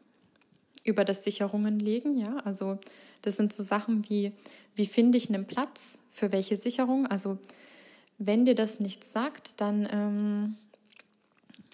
über 0.84 1.04
das 1.04 1.24
Sicherungen 1.24 1.80
legen, 1.80 2.18
ja. 2.18 2.38
Also 2.46 2.80
das 3.22 3.36
sind 3.36 3.52
so 3.52 3.64
Sachen 3.64 4.08
wie, 4.10 4.32
wie 4.76 4.86
finde 4.86 5.18
ich 5.18 5.30
einen 5.30 5.46
Platz 5.46 6.02
für 6.12 6.32
welche 6.32 6.56
Sicherung. 6.56 7.08
Also 7.08 7.40
wenn 8.18 8.46
dir 8.46 8.56
das 8.56 8.80
nichts 8.80 9.12
sagt, 9.12 9.60
dann 9.60 9.88
ähm, 9.92 10.56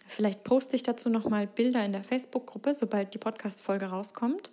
vielleicht 0.08 0.44
poste 0.44 0.76
ich 0.76 0.84
dazu 0.84 1.10
nochmal 1.10 1.48
Bilder 1.48 1.86
in 1.86 1.92
der 1.92 2.04
Facebook-Gruppe, 2.04 2.74
sobald 2.74 3.14
die 3.14 3.20
Podcast-Folge 3.20 3.86
rauskommt. 3.86 4.52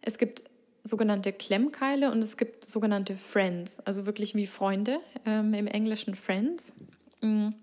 Es 0.00 0.18
gibt 0.18 0.44
sogenannte 0.84 1.32
Klemmkeile 1.32 2.10
und 2.10 2.18
es 2.18 2.36
gibt 2.36 2.64
sogenannte 2.64 3.16
Friends, 3.16 3.78
also 3.80 4.06
wirklich 4.06 4.34
wie 4.34 4.46
Freunde, 4.46 5.00
ähm, 5.26 5.54
im 5.54 5.66
Englischen 5.66 6.14
Friends, 6.14 6.72
ähm, 7.22 7.54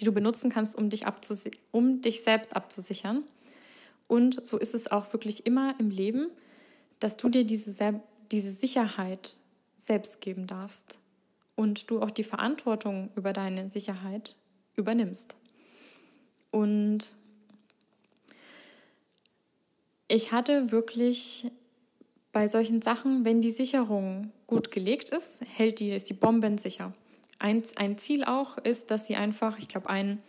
die 0.00 0.04
du 0.04 0.12
benutzen 0.12 0.50
kannst, 0.50 0.74
um 0.76 0.90
dich, 0.90 1.04
um 1.70 2.00
dich 2.00 2.22
selbst 2.22 2.56
abzusichern. 2.56 3.24
Und 4.08 4.46
so 4.46 4.58
ist 4.58 4.74
es 4.74 4.90
auch 4.90 5.12
wirklich 5.12 5.46
immer 5.46 5.74
im 5.78 5.90
Leben, 5.90 6.28
dass 7.00 7.16
du 7.16 7.28
dir 7.28 7.44
diese, 7.44 8.00
diese 8.30 8.50
Sicherheit 8.50 9.38
selbst 9.78 10.20
geben 10.20 10.46
darfst 10.46 10.98
und 11.56 11.90
du 11.90 12.00
auch 12.00 12.10
die 12.10 12.24
Verantwortung 12.24 13.10
über 13.14 13.32
deine 13.32 13.70
Sicherheit 13.70 14.36
übernimmst. 14.76 15.36
Und 16.50 17.16
ich 20.08 20.32
hatte 20.32 20.70
wirklich 20.72 21.50
bei 22.32 22.48
solchen 22.48 22.82
Sachen, 22.82 23.24
wenn 23.24 23.40
die 23.40 23.50
Sicherung 23.50 24.32
gut 24.46 24.70
gelegt 24.70 25.10
ist, 25.10 25.40
hält 25.54 25.80
die, 25.80 25.90
ist 25.90 26.08
die 26.08 26.14
Bomben 26.14 26.58
sicher. 26.58 26.92
Ein, 27.38 27.62
ein 27.76 27.98
Ziel 27.98 28.24
auch 28.24 28.58
ist, 28.58 28.90
dass 28.90 29.06
sie 29.06 29.16
einfach, 29.16 29.58
ich 29.58 29.68
glaube, 29.68 29.90
ein 29.90 30.22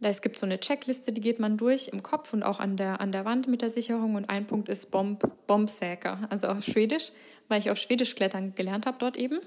es 0.00 0.20
gibt 0.20 0.38
so 0.38 0.46
eine 0.46 0.60
Checkliste, 0.60 1.12
die 1.12 1.20
geht 1.20 1.38
man 1.38 1.56
durch 1.56 1.88
im 1.88 2.02
Kopf 2.02 2.32
und 2.32 2.42
auch 2.42 2.60
an 2.60 2.76
der, 2.76 3.00
an 3.00 3.12
der 3.12 3.24
Wand 3.24 3.48
mit 3.48 3.62
der 3.62 3.70
Sicherung. 3.70 4.14
Und 4.14 4.28
ein 4.28 4.46
Punkt 4.46 4.68
ist 4.68 4.90
Bomb, 4.90 5.24
Bombsäker, 5.46 6.18
also 6.28 6.48
auf 6.48 6.64
Schwedisch, 6.64 7.12
weil 7.48 7.60
ich 7.60 7.70
auf 7.70 7.78
Schwedisch 7.78 8.14
klettern 8.14 8.54
gelernt 8.54 8.86
habe 8.86 8.98
dort 8.98 9.16
eben. 9.16 9.38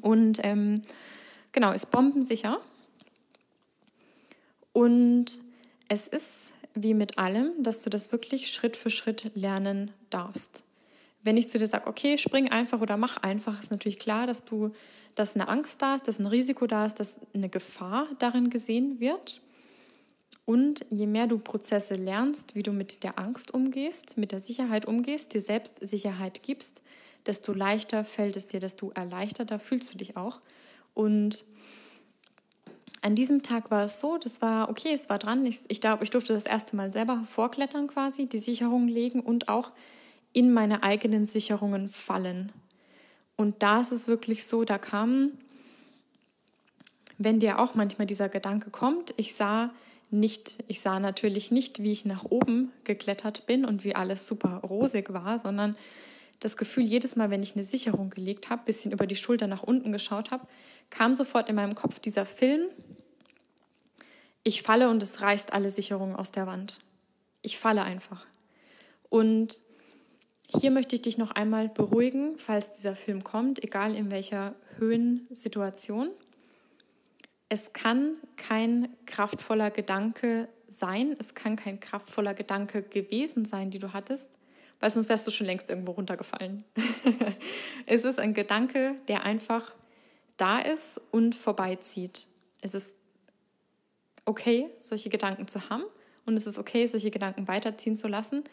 Und 0.00 0.40
ähm, 0.42 0.82
genau, 1.52 1.70
ist 1.72 1.90
bombensicher. 1.90 2.60
Und 4.72 5.38
es 5.88 6.06
ist 6.06 6.50
wie 6.74 6.94
mit 6.94 7.18
allem, 7.18 7.52
dass 7.62 7.82
du 7.82 7.90
das 7.90 8.10
wirklich 8.10 8.48
Schritt 8.48 8.76
für 8.76 8.90
Schritt 8.90 9.30
lernen 9.34 9.92
darfst. 10.10 10.64
Wenn 11.22 11.36
ich 11.36 11.48
zu 11.48 11.58
dir 11.58 11.66
sage, 11.66 11.86
okay, 11.86 12.18
spring 12.18 12.50
einfach 12.50 12.80
oder 12.80 12.96
mach 12.96 13.16
einfach, 13.18 13.60
ist 13.60 13.70
natürlich 13.70 13.98
klar, 13.98 14.26
dass 14.26 14.44
du, 14.44 14.70
dass 15.14 15.34
eine 15.34 15.48
Angst 15.48 15.80
da 15.80 15.94
ist, 15.94 16.08
dass 16.08 16.18
ein 16.18 16.26
Risiko 16.26 16.66
da 16.66 16.86
ist, 16.86 16.98
dass 16.98 17.16
eine 17.32 17.48
Gefahr 17.48 18.08
darin 18.18 18.50
gesehen 18.50 18.98
wird. 18.98 19.40
Und 20.44 20.84
je 20.90 21.06
mehr 21.06 21.28
du 21.28 21.38
Prozesse 21.38 21.94
lernst, 21.94 22.56
wie 22.56 22.64
du 22.64 22.72
mit 22.72 23.04
der 23.04 23.18
Angst 23.18 23.54
umgehst, 23.54 24.18
mit 24.18 24.32
der 24.32 24.40
Sicherheit 24.40 24.86
umgehst, 24.86 25.34
dir 25.34 25.40
selbst 25.40 25.78
Sicherheit 25.86 26.42
gibst, 26.42 26.82
desto 27.26 27.52
leichter 27.52 28.04
fällt 28.04 28.36
es 28.36 28.48
dir, 28.48 28.58
desto 28.58 28.90
erleichterter 28.90 29.60
fühlst 29.60 29.94
du 29.94 29.98
dich 29.98 30.16
auch. 30.16 30.40
Und 30.94 31.44
an 33.02 33.14
diesem 33.14 33.42
Tag 33.42 33.70
war 33.70 33.84
es 33.84 34.00
so, 34.00 34.18
das 34.18 34.42
war 34.42 34.68
okay, 34.68 34.92
es 34.92 35.08
war 35.08 35.18
dran. 35.18 35.44
Ich, 35.46 35.60
ich, 35.68 35.80
ich 36.00 36.10
durfte 36.10 36.32
das 36.32 36.46
erste 36.46 36.76
Mal 36.76 36.92
selber 36.92 37.22
vorklettern 37.24 37.86
quasi, 37.86 38.26
die 38.26 38.38
Sicherungen 38.38 38.88
legen 38.88 39.20
und 39.20 39.48
auch 39.48 39.72
in 40.32 40.52
meine 40.52 40.82
eigenen 40.82 41.26
Sicherungen 41.26 41.88
fallen. 41.88 42.52
Und 43.36 43.62
da 43.62 43.80
ist 43.80 43.92
es 43.92 44.08
wirklich 44.08 44.46
so, 44.46 44.64
da 44.64 44.78
kam, 44.78 45.32
wenn 47.18 47.38
dir 47.38 47.58
auch 47.58 47.74
manchmal 47.74 48.06
dieser 48.06 48.28
Gedanke 48.28 48.70
kommt, 48.70 49.14
ich 49.16 49.34
sah 49.34 49.70
nicht, 50.10 50.62
ich 50.68 50.80
sah 50.80 51.00
natürlich 51.00 51.50
nicht, 51.50 51.82
wie 51.82 51.92
ich 51.92 52.04
nach 52.04 52.24
oben 52.24 52.70
geklettert 52.84 53.46
bin 53.46 53.64
und 53.64 53.84
wie 53.84 53.94
alles 53.94 54.26
super 54.26 54.58
rosig 54.58 55.12
war, 55.12 55.38
sondern 55.38 55.76
das 56.38 56.56
Gefühl, 56.56 56.82
jedes 56.82 57.16
Mal, 57.16 57.30
wenn 57.30 57.42
ich 57.42 57.54
eine 57.54 57.62
Sicherung 57.62 58.10
gelegt 58.10 58.50
habe, 58.50 58.62
bisschen 58.64 58.92
über 58.92 59.06
die 59.06 59.16
Schulter 59.16 59.46
nach 59.46 59.62
unten 59.62 59.92
geschaut 59.92 60.30
habe, 60.30 60.46
kam 60.90 61.14
sofort 61.14 61.48
in 61.48 61.54
meinem 61.54 61.74
Kopf 61.74 61.98
dieser 61.98 62.26
Film, 62.26 62.66
ich 64.44 64.62
falle 64.62 64.90
und 64.90 65.02
es 65.02 65.20
reißt 65.20 65.52
alle 65.52 65.70
Sicherungen 65.70 66.16
aus 66.16 66.32
der 66.32 66.46
Wand. 66.46 66.80
Ich 67.42 67.58
falle 67.58 67.82
einfach. 67.82 68.26
Und 69.08 69.60
hier 70.60 70.70
möchte 70.70 70.94
ich 70.94 71.02
dich 71.02 71.18
noch 71.18 71.30
einmal 71.32 71.68
beruhigen, 71.68 72.38
falls 72.38 72.72
dieser 72.74 72.94
Film 72.94 73.24
kommt, 73.24 73.62
egal 73.62 73.94
in 73.94 74.10
welcher 74.10 74.54
Höhensituation. 74.78 76.10
Es 77.48 77.72
kann 77.72 78.16
kein 78.36 78.88
kraftvoller 79.06 79.70
Gedanke 79.70 80.48
sein, 80.68 81.14
es 81.18 81.34
kann 81.34 81.56
kein 81.56 81.80
kraftvoller 81.80 82.34
Gedanke 82.34 82.82
gewesen 82.82 83.44
sein, 83.44 83.70
die 83.70 83.78
du 83.78 83.92
hattest, 83.92 84.30
weil 84.80 84.90
sonst 84.90 85.08
wärst 85.08 85.26
du 85.26 85.30
schon 85.30 85.46
längst 85.46 85.68
irgendwo 85.70 85.92
runtergefallen. 85.92 86.64
es 87.86 88.04
ist 88.04 88.18
ein 88.18 88.34
Gedanke, 88.34 88.96
der 89.08 89.24
einfach 89.24 89.74
da 90.36 90.58
ist 90.58 91.00
und 91.10 91.34
vorbeizieht. 91.34 92.26
Es 92.62 92.74
ist 92.74 92.94
okay, 94.24 94.70
solche 94.80 95.08
Gedanken 95.08 95.46
zu 95.46 95.68
haben 95.68 95.84
und 96.26 96.34
es 96.34 96.46
ist 96.46 96.58
okay, 96.58 96.86
solche 96.86 97.10
Gedanken 97.10 97.48
weiterziehen 97.48 97.96
zu 97.96 98.08
lassen. 98.08 98.44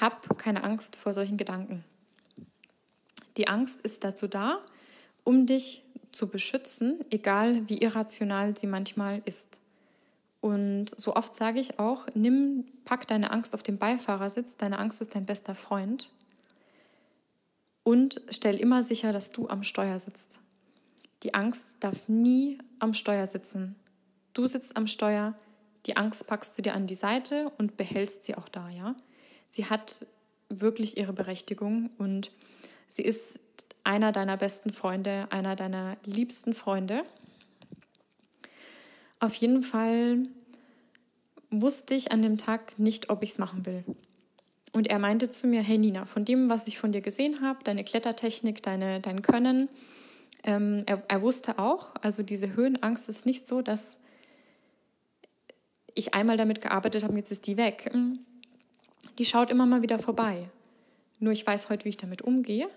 Hab 0.00 0.38
keine 0.38 0.64
Angst 0.64 0.96
vor 0.96 1.12
solchen 1.12 1.36
Gedanken. 1.36 1.84
Die 3.36 3.48
Angst 3.48 3.80
ist 3.82 4.04
dazu 4.04 4.26
da, 4.26 4.58
um 5.24 5.46
dich 5.46 5.82
zu 6.12 6.28
beschützen, 6.28 6.98
egal 7.10 7.68
wie 7.68 7.78
irrational 7.78 8.56
sie 8.56 8.66
manchmal 8.66 9.22
ist. 9.24 9.58
Und 10.40 10.90
so 10.96 11.14
oft 11.14 11.34
sage 11.34 11.60
ich 11.60 11.78
auch, 11.78 12.06
nimm, 12.14 12.64
pack 12.84 13.06
deine 13.08 13.32
Angst 13.32 13.54
auf 13.54 13.62
den 13.62 13.78
Beifahrersitz, 13.78 14.56
deine 14.56 14.78
Angst 14.78 15.00
ist 15.00 15.14
dein 15.14 15.26
bester 15.26 15.54
Freund. 15.54 16.12
Und 17.82 18.20
stell 18.30 18.56
immer 18.56 18.82
sicher, 18.82 19.12
dass 19.12 19.30
du 19.30 19.48
am 19.48 19.62
Steuer 19.62 19.98
sitzt. 19.98 20.40
Die 21.22 21.34
Angst 21.34 21.76
darf 21.80 22.08
nie 22.08 22.58
am 22.78 22.94
Steuer 22.94 23.26
sitzen. 23.26 23.76
Du 24.32 24.46
sitzt 24.46 24.76
am 24.76 24.86
Steuer, 24.86 25.34
die 25.86 25.96
Angst 25.96 26.26
packst 26.26 26.56
du 26.58 26.62
dir 26.62 26.74
an 26.74 26.86
die 26.86 26.94
Seite 26.94 27.50
und 27.58 27.76
behältst 27.76 28.24
sie 28.24 28.34
auch 28.34 28.48
da, 28.48 28.68
ja. 28.68 28.94
Sie 29.56 29.64
hat 29.64 30.04
wirklich 30.50 30.98
ihre 30.98 31.14
Berechtigung 31.14 31.88
und 31.96 32.30
sie 32.90 33.00
ist 33.00 33.38
einer 33.84 34.12
deiner 34.12 34.36
besten 34.36 34.70
Freunde, 34.70 35.28
einer 35.30 35.56
deiner 35.56 35.96
liebsten 36.04 36.52
Freunde. 36.52 37.04
Auf 39.18 39.34
jeden 39.34 39.62
Fall 39.62 40.28
wusste 41.50 41.94
ich 41.94 42.12
an 42.12 42.20
dem 42.20 42.36
Tag 42.36 42.78
nicht, 42.78 43.08
ob 43.08 43.22
ich 43.22 43.30
es 43.30 43.38
machen 43.38 43.64
will. 43.64 43.82
Und 44.74 44.88
er 44.88 44.98
meinte 44.98 45.30
zu 45.30 45.46
mir, 45.46 45.62
hey 45.62 45.78
Nina, 45.78 46.04
von 46.04 46.26
dem, 46.26 46.50
was 46.50 46.66
ich 46.66 46.78
von 46.78 46.92
dir 46.92 47.00
gesehen 47.00 47.40
habe, 47.40 47.60
deine 47.64 47.82
Klettertechnik, 47.82 48.62
deine, 48.62 49.00
dein 49.00 49.22
Können, 49.22 49.70
ähm, 50.44 50.82
er, 50.84 51.02
er 51.08 51.22
wusste 51.22 51.58
auch, 51.58 51.94
also 52.02 52.22
diese 52.22 52.54
Höhenangst 52.54 53.08
ist 53.08 53.24
nicht 53.24 53.46
so, 53.46 53.62
dass 53.62 53.96
ich 55.94 56.12
einmal 56.12 56.36
damit 56.36 56.60
gearbeitet 56.60 57.04
habe, 57.04 57.16
jetzt 57.16 57.32
ist 57.32 57.46
die 57.46 57.56
weg. 57.56 57.90
Die 59.18 59.24
schaut 59.24 59.50
immer 59.50 59.66
mal 59.66 59.82
wieder 59.82 59.98
vorbei. 59.98 60.50
Nur 61.18 61.32
ich 61.32 61.46
weiß 61.46 61.68
heute, 61.68 61.84
wie 61.84 61.90
ich 61.90 61.96
damit 61.96 62.22
umgehe 62.22 62.68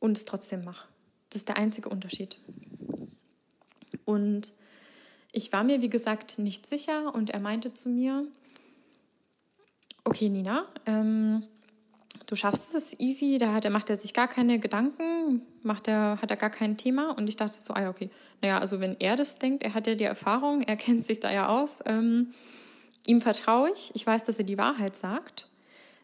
und 0.00 0.16
es 0.16 0.24
trotzdem 0.24 0.64
mache. 0.64 0.88
Das 1.30 1.38
ist 1.38 1.48
der 1.48 1.58
einzige 1.58 1.88
Unterschied. 1.88 2.38
Und 4.04 4.54
ich 5.32 5.52
war 5.52 5.64
mir, 5.64 5.82
wie 5.82 5.90
gesagt, 5.90 6.38
nicht 6.38 6.66
sicher 6.66 7.14
und 7.14 7.30
er 7.30 7.40
meinte 7.40 7.74
zu 7.74 7.90
mir, 7.90 8.26
okay, 10.04 10.28
Nina, 10.28 10.66
ähm, 10.86 11.42
du 12.26 12.34
schaffst 12.34 12.74
es 12.74 12.98
easy, 12.98 13.38
da 13.38 13.52
hat, 13.52 13.64
er, 13.64 13.70
macht 13.70 13.90
er 13.90 13.96
sich 13.96 14.14
gar 14.14 14.28
keine 14.28 14.58
Gedanken, 14.58 15.42
macht 15.62 15.88
er, 15.88 16.20
hat 16.22 16.30
er 16.30 16.36
gar 16.36 16.50
kein 16.50 16.76
Thema. 16.76 17.10
Und 17.10 17.28
ich 17.28 17.36
dachte 17.36 17.60
so, 17.60 17.74
ah 17.74 17.88
okay. 17.88 18.10
Naja, 18.40 18.58
also 18.58 18.80
wenn 18.80 18.96
er 18.98 19.16
das 19.16 19.38
denkt, 19.38 19.62
er 19.62 19.74
hat 19.74 19.86
ja 19.86 19.94
die 19.94 20.04
Erfahrung, 20.04 20.62
er 20.62 20.76
kennt 20.76 21.04
sich 21.04 21.20
da 21.20 21.32
ja 21.32 21.48
aus, 21.48 21.82
ähm, 21.84 22.32
ihm 23.06 23.20
vertraue 23.20 23.70
ich, 23.72 23.90
ich 23.94 24.06
weiß, 24.06 24.24
dass 24.24 24.36
er 24.38 24.44
die 24.44 24.58
Wahrheit 24.58 24.96
sagt, 24.96 25.48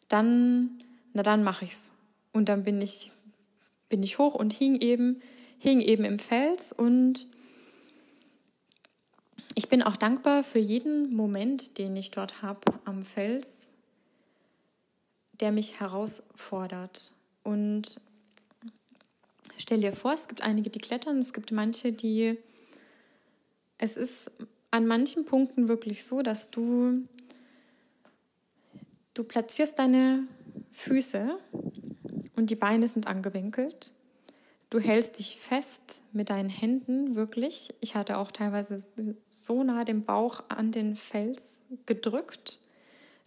dann, 0.08 0.82
na 1.12 1.22
dann 1.22 1.42
mache 1.42 1.64
ich's. 1.64 1.90
Und 2.32 2.48
dann 2.48 2.62
bin 2.62 2.80
ich, 2.80 3.12
bin 3.88 4.02
ich 4.02 4.18
hoch 4.18 4.34
und 4.34 4.52
hing 4.52 4.76
eben, 4.76 5.20
hing 5.58 5.80
eben 5.80 6.04
im 6.04 6.18
Fels 6.18 6.72
und 6.72 7.26
ich 9.54 9.68
bin 9.68 9.82
auch 9.82 9.96
dankbar 9.96 10.44
für 10.44 10.58
jeden 10.58 11.14
Moment, 11.14 11.76
den 11.78 11.94
ich 11.94 12.10
dort 12.10 12.40
habe 12.40 12.60
am 12.84 13.04
Fels, 13.04 13.68
der 15.40 15.52
mich 15.52 15.78
herausfordert. 15.80 17.12
Und 17.42 18.00
stell 19.58 19.80
dir 19.80 19.92
vor, 19.92 20.14
es 20.14 20.28
gibt 20.28 20.42
einige, 20.42 20.70
die 20.70 20.78
klettern, 20.78 21.18
es 21.18 21.32
gibt 21.32 21.52
manche, 21.52 21.92
die... 21.92 22.38
Es 23.78 23.96
ist 23.96 24.30
an 24.72 24.86
manchen 24.86 25.24
Punkten 25.24 25.68
wirklich 25.68 26.04
so, 26.04 26.22
dass 26.22 26.50
du, 26.50 27.06
du 29.14 29.22
platzierst 29.22 29.78
deine 29.78 30.26
Füße 30.72 31.38
und 32.34 32.50
die 32.50 32.56
Beine 32.56 32.88
sind 32.88 33.06
angewinkelt. 33.06 33.92
Du 34.70 34.80
hältst 34.80 35.18
dich 35.18 35.36
fest 35.38 36.00
mit 36.12 36.30
deinen 36.30 36.48
Händen, 36.48 37.14
wirklich. 37.14 37.74
Ich 37.80 37.94
hatte 37.94 38.16
auch 38.16 38.32
teilweise 38.32 38.82
so 39.28 39.62
nah 39.62 39.84
den 39.84 40.06
Bauch 40.06 40.42
an 40.48 40.72
den 40.72 40.96
Fels 40.96 41.60
gedrückt. 41.84 42.58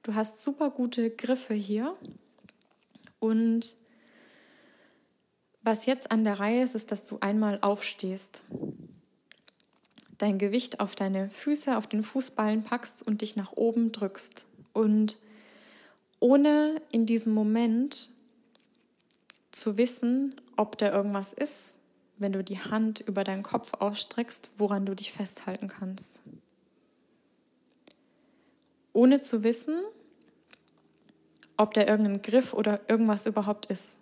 Du 0.02 0.16
hast 0.16 0.44
super 0.44 0.72
gute 0.72 1.12
Griffe 1.12 1.54
hier. 1.54 1.96
Und 3.20 3.76
was 5.62 5.86
jetzt 5.86 6.10
an 6.12 6.24
der 6.24 6.40
Reihe 6.40 6.64
ist, 6.64 6.74
ist, 6.74 6.92
dass 6.92 7.06
du 7.06 7.20
einmal 7.22 7.60
aufstehst, 7.62 8.44
dein 10.26 10.38
Gewicht 10.38 10.80
auf 10.80 10.96
deine 10.96 11.30
Füße, 11.30 11.78
auf 11.78 11.88
den 11.88 12.04
Fußballen 12.04 12.64
packst 12.64 13.06
und 13.06 13.22
dich 13.22 13.36
nach 13.36 13.54
oben 13.54 13.92
drückst. 13.92 14.46
Und 14.74 15.18
ohne 16.20 16.82
in 16.92 17.06
diesem 17.06 17.34
Moment 17.34 18.10
zu 19.52 19.78
wissen, 19.78 20.36
ob 20.58 20.78
da 20.78 20.92
irgendwas 20.92 21.34
ist, 21.34 21.76
wenn 22.18 22.32
du 22.32 22.44
die 22.44 22.60
Hand 22.60 23.02
über 23.02 23.24
deinen 23.24 23.44
Kopf 23.44 23.74
ausstreckst, 23.80 24.52
woran 24.58 24.86
du 24.86 24.96
dich 24.96 25.14
festhalten 25.14 25.68
kannst 25.68 26.22
ohne 28.96 29.20
zu 29.20 29.44
wissen, 29.44 29.84
ob 31.58 31.74
da 31.74 31.82
irgendein 31.82 32.22
Griff 32.22 32.54
oder 32.54 32.80
irgendwas 32.88 33.26
überhaupt 33.26 33.68
ist. 33.68 34.00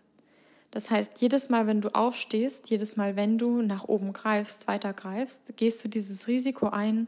Das 0.73 0.89
heißt, 0.89 1.21
jedes 1.21 1.49
Mal, 1.49 1.67
wenn 1.67 1.81
du 1.81 1.93
aufstehst, 1.93 2.71
jedes 2.71 2.95
Mal, 2.95 3.15
wenn 3.15 3.37
du 3.37 3.61
nach 3.61 3.83
oben 3.83 4.11
greifst, 4.11 4.67
weiter 4.67 4.91
greifst, 4.91 5.55
gehst 5.55 5.83
du 5.83 5.87
dieses 5.87 6.25
Risiko 6.25 6.69
ein, 6.69 7.07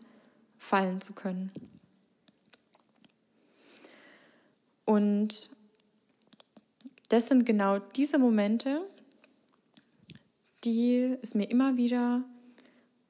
fallen 0.59 1.01
zu 1.01 1.13
können. 1.13 1.51
Und 4.85 5.49
das 7.09 7.27
sind 7.27 7.47
genau 7.47 7.79
diese 7.79 8.19
Momente, 8.19 8.87
die 10.63 11.17
es 11.23 11.33
mir 11.33 11.49
immer 11.49 11.75
wieder 11.75 12.23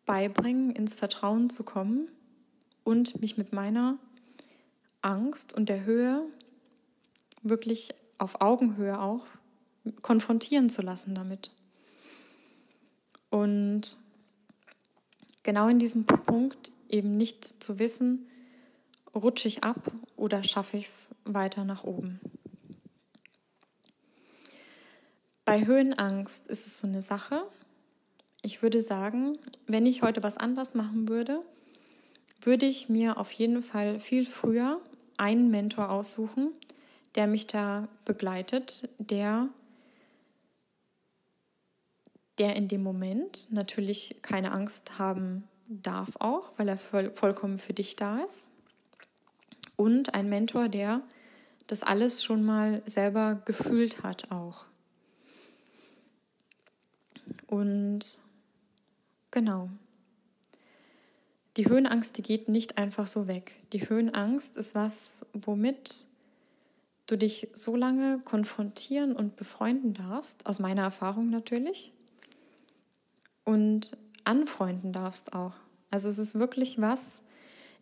beibringen, 0.06 0.72
ins 0.72 0.94
Vertrauen 0.94 1.50
zu 1.50 1.63
kommen 1.63 2.08
und 2.86 3.20
mich 3.20 3.36
mit 3.36 3.52
meiner 3.52 3.98
Angst 5.02 5.52
und 5.52 5.68
der 5.68 5.84
Höhe 5.84 6.26
wirklich 7.41 7.89
auf 8.20 8.39
Augenhöhe 8.39 8.98
auch 9.02 9.26
konfrontieren 10.02 10.69
zu 10.69 10.82
lassen 10.82 11.15
damit. 11.15 11.52
Und 13.30 13.98
genau 15.43 15.67
in 15.67 15.80
diesem 15.80 16.06
Punkt 16.06 16.71
eben 16.89 17.12
nicht 17.12 17.63
zu 17.63 17.80
wissen, 17.80 18.28
rutsche 19.13 19.48
ich 19.48 19.63
ab 19.63 19.91
oder 20.15 20.43
schaffe 20.43 20.78
ich 20.78 20.86
es 20.86 21.10
weiter 21.24 21.63
nach 21.63 21.84
oben. 21.84 22.19
Bei 25.45 25.65
Höhenangst 25.65 26.48
ist 26.48 26.65
es 26.65 26.80
so 26.80 26.88
eine 26.88 27.02
Sache. 27.02 27.43
Ich 28.41 28.62
würde 28.62 28.82
sagen, 28.82 29.38
wenn 29.67 29.86
ich 29.86 30.02
heute 30.02 30.24
was 30.24 30.38
anders 30.38 30.74
machen 30.74 31.08
würde, 31.08 31.41
würde 32.41 32.65
ich 32.65 32.89
mir 32.89 33.17
auf 33.17 33.32
jeden 33.32 33.62
Fall 33.62 34.00
viel 34.00 34.26
früher 34.26 34.80
einen 35.17 35.50
Mentor 35.50 35.91
aussuchen, 35.91 36.52
der 37.15 37.28
mich 37.28 37.48
da 37.48 37.88
begleitet, 38.06 38.89
der, 38.98 39.50
der 42.38 42.56
in 42.56 42.67
dem 42.67 42.84
Moment 42.84 43.48
natürlich 43.52 44.17
keine 44.21 44.52
Angst 44.52 44.98
haben 45.00 45.48
darf 45.67 46.15
auch, 46.19 46.52
weil 46.58 46.67
er 46.67 46.78
voll, 46.78 47.12
vollkommen 47.13 47.58
für 47.58 47.74
dich 47.74 47.95
da 47.95 48.19
ist. 48.19 48.52
Und 49.76 50.13
ein 50.13 50.30
Mentor, 50.30 50.69
der 50.69 51.02
das 51.67 51.84
alles 51.84 52.24
schon 52.24 52.43
mal 52.43 52.82
selber 52.86 53.41
gefühlt 53.45 54.04
hat 54.04 54.32
auch. 54.32 54.67
Und 57.48 58.19
genau. 59.32 59.69
Die 61.58 61.67
Höhenangst, 61.67 62.17
die 62.17 62.21
geht 62.21 62.50
nicht 62.50 62.78
einfach 62.78 63.08
so 63.08 63.28
weg. 63.28 63.62
Die 63.74 63.89
Höhenangst 63.89 64.58
ist 64.58 64.76
was, 64.76 65.26
womit 65.34 66.06
du 67.08 67.17
dich 67.17 67.48
so 67.54 67.76
lange 67.76 68.19
konfrontieren 68.26 69.15
und 69.15 69.36
befreunden 69.36 69.93
darfst, 69.93 70.45
aus 70.45 70.60
meiner 70.60 70.84
Erfahrung 70.84 71.30
natürlich, 71.30 71.93
und 73.45 73.97
anfreunden 74.25 74.91
darfst 74.91 75.34
auch. 75.34 75.53
Also 75.91 76.10
es 76.10 76.17
ist 76.17 76.38
wirklich 76.38 76.81
was, 76.81 77.21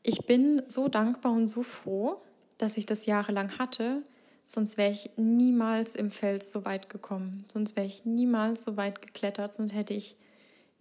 ich 0.03 0.27
bin 0.27 0.61
so 0.67 0.87
dankbar 0.87 1.31
und 1.31 1.47
so 1.47 1.63
froh, 1.63 2.21
dass 2.57 2.77
ich 2.77 2.85
das 2.85 3.05
jahrelang 3.05 3.57
hatte, 3.57 4.03
sonst 4.43 4.77
wäre 4.77 4.91
ich 4.91 5.09
niemals 5.15 5.95
im 5.95 6.11
Fels 6.11 6.51
so 6.51 6.65
weit 6.65 6.89
gekommen, 6.89 7.45
sonst 7.51 7.75
wäre 7.75 7.87
ich 7.87 8.05
niemals 8.05 8.63
so 8.63 8.77
weit 8.77 9.01
geklettert, 9.01 9.53
sonst 9.53 9.73
hätte 9.73 9.93
ich 9.93 10.17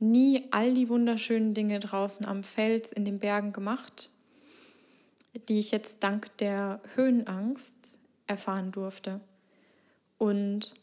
nie 0.00 0.48
all 0.50 0.74
die 0.74 0.88
wunderschönen 0.88 1.54
Dinge 1.54 1.78
draußen 1.78 2.26
am 2.26 2.42
Fels 2.42 2.92
in 2.92 3.04
den 3.04 3.20
Bergen 3.20 3.52
gemacht, 3.52 4.10
die 5.48 5.60
ich 5.60 5.70
jetzt 5.70 6.02
dank 6.02 6.36
der 6.38 6.80
Höhenangst 6.96 7.98
erfahren 8.26 8.72
durfte. 8.72 9.20
Und 10.18 10.74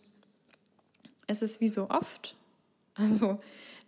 es 1.27 1.41
ist 1.41 1.59
wie 1.59 1.67
so 1.67 1.89
oft, 1.89 2.35
also 2.95 3.39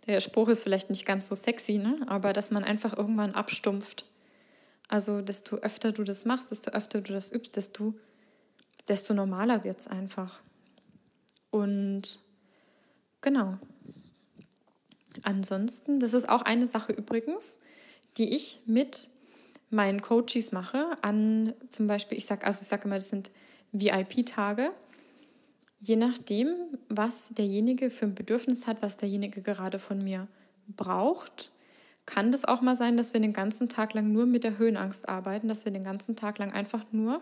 der 0.06 0.20
Spruch 0.20 0.48
ist 0.48 0.62
vielleicht 0.62 0.90
nicht 0.90 1.06
ganz 1.06 1.28
so 1.28 1.34
sexy, 1.34 1.78
ne? 1.78 1.96
aber 2.06 2.32
dass 2.32 2.50
man 2.50 2.64
einfach 2.64 2.96
irgendwann 2.96 3.34
abstumpft. 3.34 4.06
Also 4.88 5.22
desto 5.22 5.56
öfter 5.56 5.92
du 5.92 6.02
das 6.02 6.24
machst, 6.24 6.50
desto 6.50 6.70
öfter 6.72 7.00
du 7.00 7.12
das 7.12 7.32
übst, 7.32 7.56
desto, 7.56 7.94
desto 8.88 9.14
normaler 9.14 9.64
wird 9.64 9.80
es 9.80 9.86
einfach. 9.86 10.40
Und 11.50 12.20
genau. 13.20 13.58
Ansonsten, 15.24 15.98
das 15.98 16.14
ist 16.14 16.28
auch 16.28 16.42
eine 16.42 16.66
Sache 16.66 16.92
übrigens, 16.92 17.58
die 18.16 18.34
ich 18.34 18.60
mit 18.66 19.10
meinen 19.70 20.02
Coaches 20.02 20.52
mache, 20.52 20.98
an 21.00 21.54
zum 21.68 21.86
Beispiel, 21.86 22.18
ich 22.18 22.26
sage, 22.26 22.44
also 22.44 22.60
ich 22.60 22.68
sage 22.68 22.84
immer, 22.84 22.96
das 22.96 23.08
sind 23.08 23.30
VIP-Tage, 23.72 24.72
je 25.82 25.96
nachdem, 25.96 26.54
was 26.88 27.30
derjenige 27.30 27.90
für 27.90 28.06
ein 28.06 28.14
Bedürfnis 28.14 28.66
hat, 28.68 28.82
was 28.82 28.96
derjenige 28.96 29.42
gerade 29.42 29.80
von 29.80 29.98
mir 29.98 30.28
braucht, 30.68 31.50
kann 32.06 32.30
das 32.30 32.44
auch 32.44 32.60
mal 32.60 32.76
sein, 32.76 32.96
dass 32.96 33.12
wir 33.12 33.20
den 33.20 33.32
ganzen 33.32 33.68
Tag 33.68 33.92
lang 33.92 34.12
nur 34.12 34.26
mit 34.26 34.44
der 34.44 34.58
Höhenangst 34.58 35.08
arbeiten, 35.08 35.48
dass 35.48 35.64
wir 35.64 35.72
den 35.72 35.84
ganzen 35.84 36.14
Tag 36.14 36.38
lang 36.38 36.52
einfach 36.52 36.84
nur 36.92 37.20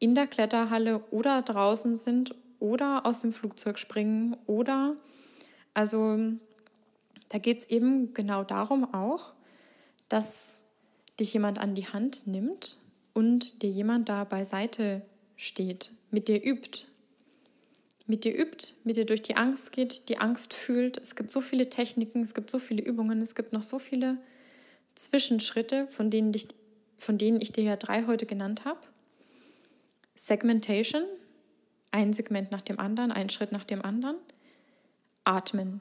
in 0.00 0.14
der 0.14 0.26
Kletterhalle 0.26 1.04
oder 1.10 1.42
draußen 1.42 1.96
sind 1.96 2.34
oder 2.58 3.06
aus 3.06 3.20
dem 3.20 3.32
Flugzeug 3.32 3.78
springen 3.78 4.36
oder 4.46 4.96
also 5.72 6.18
da 7.28 7.38
geht 7.38 7.58
es 7.58 7.70
eben 7.70 8.12
genau 8.12 8.42
darum 8.42 8.92
auch, 8.92 9.34
dass 10.08 10.62
dich 11.20 11.32
jemand 11.32 11.58
an 11.58 11.74
die 11.74 11.86
Hand 11.86 12.26
nimmt 12.26 12.78
und 13.14 13.62
dir 13.62 13.70
jemand 13.70 14.08
da 14.08 14.24
beiseite 14.24 15.02
steht, 15.36 15.92
mit 16.10 16.26
dir 16.26 16.44
übt. 16.44 16.86
Mit 18.08 18.24
dir 18.24 18.36
übt, 18.36 18.72
mit 18.82 18.96
dir 18.96 19.06
durch 19.06 19.22
die 19.22 19.36
Angst 19.36 19.70
geht, 19.70 20.08
die 20.08 20.18
Angst 20.18 20.54
fühlt. 20.54 20.96
Es 20.98 21.14
gibt 21.14 21.30
so 21.30 21.40
viele 21.40 21.68
Techniken, 21.68 22.22
es 22.22 22.34
gibt 22.34 22.50
so 22.50 22.58
viele 22.58 22.82
Übungen, 22.82 23.20
es 23.20 23.36
gibt 23.36 23.52
noch 23.52 23.62
so 23.62 23.78
viele 23.78 24.18
Zwischenschritte, 24.96 25.86
von 25.86 26.10
denen 26.10 26.32
ich, 26.34 26.48
von 26.96 27.18
denen 27.18 27.40
ich 27.40 27.52
dir 27.52 27.62
ja 27.62 27.76
drei 27.76 28.06
heute 28.06 28.26
genannt 28.26 28.64
habe. 28.64 28.80
Segmentation, 30.16 31.04
ein 31.90 32.12
Segment 32.12 32.50
nach 32.50 32.62
dem 32.62 32.80
anderen, 32.80 33.12
ein 33.12 33.28
Schritt 33.28 33.52
nach 33.52 33.64
dem 33.64 33.82
anderen. 33.82 34.16
Atmen. 35.24 35.80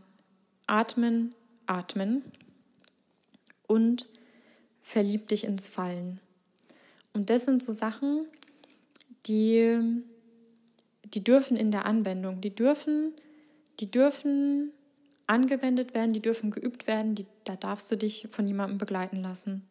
Atmen, 0.68 1.34
atmen. 1.66 2.24
Und 3.68 4.06
verlieb 4.82 5.30
dich 5.30 5.46
ins 5.46 5.68
Fallen. 5.68 6.20
Und 7.14 7.30
das 7.30 7.46
sind 7.46 7.64
so 7.64 7.72
Sachen, 7.72 8.26
die, 9.26 10.04
die 11.14 11.24
dürfen 11.24 11.58
in 11.58 11.72
der 11.72 11.86
Anwendung, 11.86 12.42
die 12.42 12.54
dürfen, 12.54 13.14
die 13.80 13.90
dürfen 13.90 14.72
angewendet 15.28 15.94
werden, 15.94 16.14
die 16.14 16.22
dürfen 16.22 16.52
geübt 16.52 16.88
werden, 16.88 17.16
die, 17.16 17.26
da 17.44 17.56
darfst 17.56 17.92
du 17.92 17.98
dich 17.98 18.28
von 18.32 18.48
jemandem 18.48 18.78
begleiten 18.78 19.22
lassen. 19.22 19.68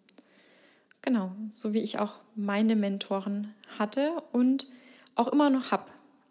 Genau, 1.03 1.33
so 1.51 1.73
wie 1.73 1.81
ich 1.81 1.99
auch 1.99 2.15
meine 2.35 2.77
Mentoren 2.77 3.55
hatte 3.79 4.13
und 4.33 4.67
auch 5.15 5.29
immer 5.29 5.51
noch 5.51 5.71
habe. 5.71 5.85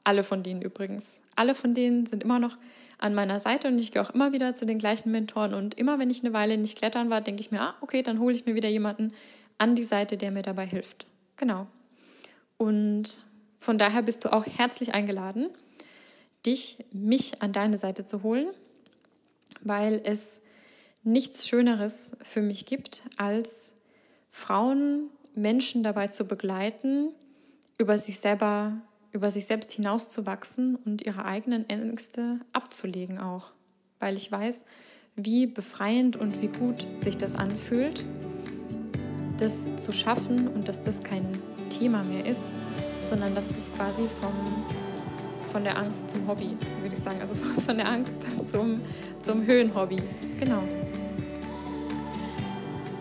Alle 0.04 0.24
von 0.24 0.44
denen 0.44 0.62
übrigens. 0.62 1.08
Alle 1.36 1.56
von 1.56 1.74
denen 1.74 2.06
sind 2.06 2.24
immer 2.24 2.40
noch 2.40 2.58
an 2.98 3.14
meiner 3.14 3.40
Seite 3.40 3.68
und 3.68 3.78
ich 3.78 3.92
gehe 3.92 4.02
auch 4.02 4.12
immer 4.12 4.32
wieder 4.32 4.54
zu 4.54 4.66
den 4.66 4.78
gleichen 4.78 5.12
Mentoren 5.12 5.54
und 5.54 5.74
immer 5.76 6.00
wenn 6.00 6.10
ich 6.10 6.24
eine 6.24 6.34
Weile 6.34 6.58
nicht 6.58 6.78
klettern 6.78 7.10
war, 7.10 7.22
denke 7.22 7.42
ich 7.42 7.52
mir, 7.52 7.62
ah, 7.62 7.76
okay, 7.82 8.04
dann 8.04 8.20
hole 8.20 8.36
ich 8.36 8.46
mir 8.46 8.56
wieder 8.56 8.70
jemanden 8.70 9.14
an 9.58 9.76
die 9.76 9.84
Seite, 9.84 10.18
der 10.18 10.32
mir 10.32 10.44
dabei 10.44 10.66
hilft. 10.66 11.08
Genau. 11.38 11.68
Und 12.58 13.26
von 13.66 13.80
daher 13.80 14.04
bist 14.04 14.24
du 14.24 14.32
auch 14.32 14.46
herzlich 14.46 14.94
eingeladen, 14.94 15.50
dich, 16.46 16.78
mich 16.92 17.42
an 17.42 17.52
deine 17.52 17.80
Seite 17.80 18.06
zu 18.06 18.22
holen, 18.22 18.46
weil 19.62 20.00
es 20.06 20.40
nichts 21.04 21.48
Schöneres 21.48 22.12
für 22.22 22.44
mich 22.44 22.68
gibt, 22.68 23.02
als 23.18 23.74
Frauen, 24.30 25.10
Menschen 25.34 25.82
dabei 25.82 26.10
zu 26.10 26.26
begleiten, 26.26 27.10
über 27.80 27.98
sich 27.98 28.20
selber, 28.20 28.78
über 29.12 29.32
sich 29.32 29.48
selbst 29.48 29.72
hinauszuwachsen 29.72 30.76
und 30.76 31.02
ihre 31.02 31.26
eigenen 31.26 31.68
Ängste 31.68 32.42
abzulegen 32.54 33.18
auch. 33.18 33.52
Weil 33.98 34.16
ich 34.16 34.32
weiß, 34.32 34.62
wie 35.16 35.48
befreiend 35.48 36.18
und 36.18 36.40
wie 36.44 36.50
gut 36.50 36.86
sich 36.98 37.18
das 37.18 37.34
anfühlt, 37.34 38.06
das 39.38 39.76
zu 39.78 39.92
schaffen 39.92 40.50
und 40.50 40.68
dass 40.68 40.82
das 40.82 41.00
kein 41.00 41.26
Thema 41.70 42.04
mehr 42.04 42.28
ist, 42.28 42.54
sondern 43.06 43.36
das 43.36 43.46
ist 43.52 43.76
quasi 43.76 44.08
vom, 44.22 44.34
von 45.50 45.64
der 45.64 45.78
Angst 45.78 46.10
zum 46.10 46.28
Hobby, 46.28 46.58
würde 46.82 46.96
ich 46.96 47.02
sagen. 47.02 47.18
Also 47.22 47.36
von 47.66 47.78
der 47.78 47.90
Angst 47.90 48.14
zum, 48.46 48.82
zum 49.22 49.46
Höhenhobby. 49.46 49.98
Genau. 50.40 50.64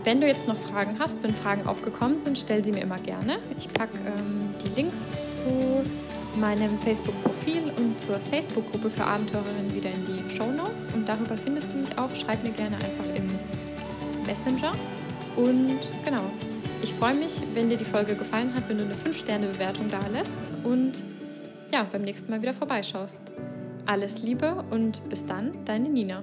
Wenn 0.04 0.20
du 0.20 0.26
jetzt 0.26 0.46
noch 0.46 0.56
Fragen 0.56 0.96
hast, 0.98 1.22
wenn 1.22 1.34
Fragen 1.34 1.66
aufgekommen 1.66 2.18
sind, 2.18 2.36
stell 2.36 2.62
sie 2.62 2.72
mir 2.72 2.82
immer 2.82 2.98
gerne. 2.98 3.38
Ich 3.56 3.72
packe 3.72 3.96
ähm, 4.04 4.50
die 4.62 4.80
Links 4.80 4.98
zu 5.38 5.82
meinem 6.38 6.76
Facebook-Profil 6.76 7.72
und 7.78 7.98
zur 7.98 8.16
Facebook-Gruppe 8.16 8.90
für 8.90 9.04
Abenteurerinnen 9.04 9.74
wieder 9.74 9.90
in 9.90 10.04
die 10.04 10.34
Show 10.34 10.50
Notes. 10.50 10.90
Und 10.92 11.08
darüber 11.08 11.38
findest 11.38 11.72
du 11.72 11.78
mich 11.78 11.96
auch. 11.96 12.14
Schreib 12.14 12.42
mir 12.44 12.50
gerne 12.50 12.76
einfach 12.76 13.16
im 13.16 14.26
Messenger. 14.26 14.72
Und 15.36 15.78
genau, 16.04 16.30
ich 16.84 16.92
freue 16.92 17.14
mich, 17.14 17.40
wenn 17.54 17.70
dir 17.70 17.78
die 17.78 17.84
Folge 17.86 18.14
gefallen 18.14 18.54
hat, 18.54 18.68
wenn 18.68 18.76
du 18.76 18.84
eine 18.84 18.92
5-Sterne-Bewertung 18.92 19.88
da 19.88 20.06
lässt 20.08 20.52
und 20.64 21.02
ja, 21.72 21.86
beim 21.90 22.02
nächsten 22.02 22.30
Mal 22.30 22.42
wieder 22.42 22.52
vorbeischaust. 22.52 23.22
Alles 23.86 24.22
Liebe 24.22 24.62
und 24.70 25.08
bis 25.08 25.24
dann, 25.24 25.64
deine 25.64 25.88
Nina. 25.88 26.22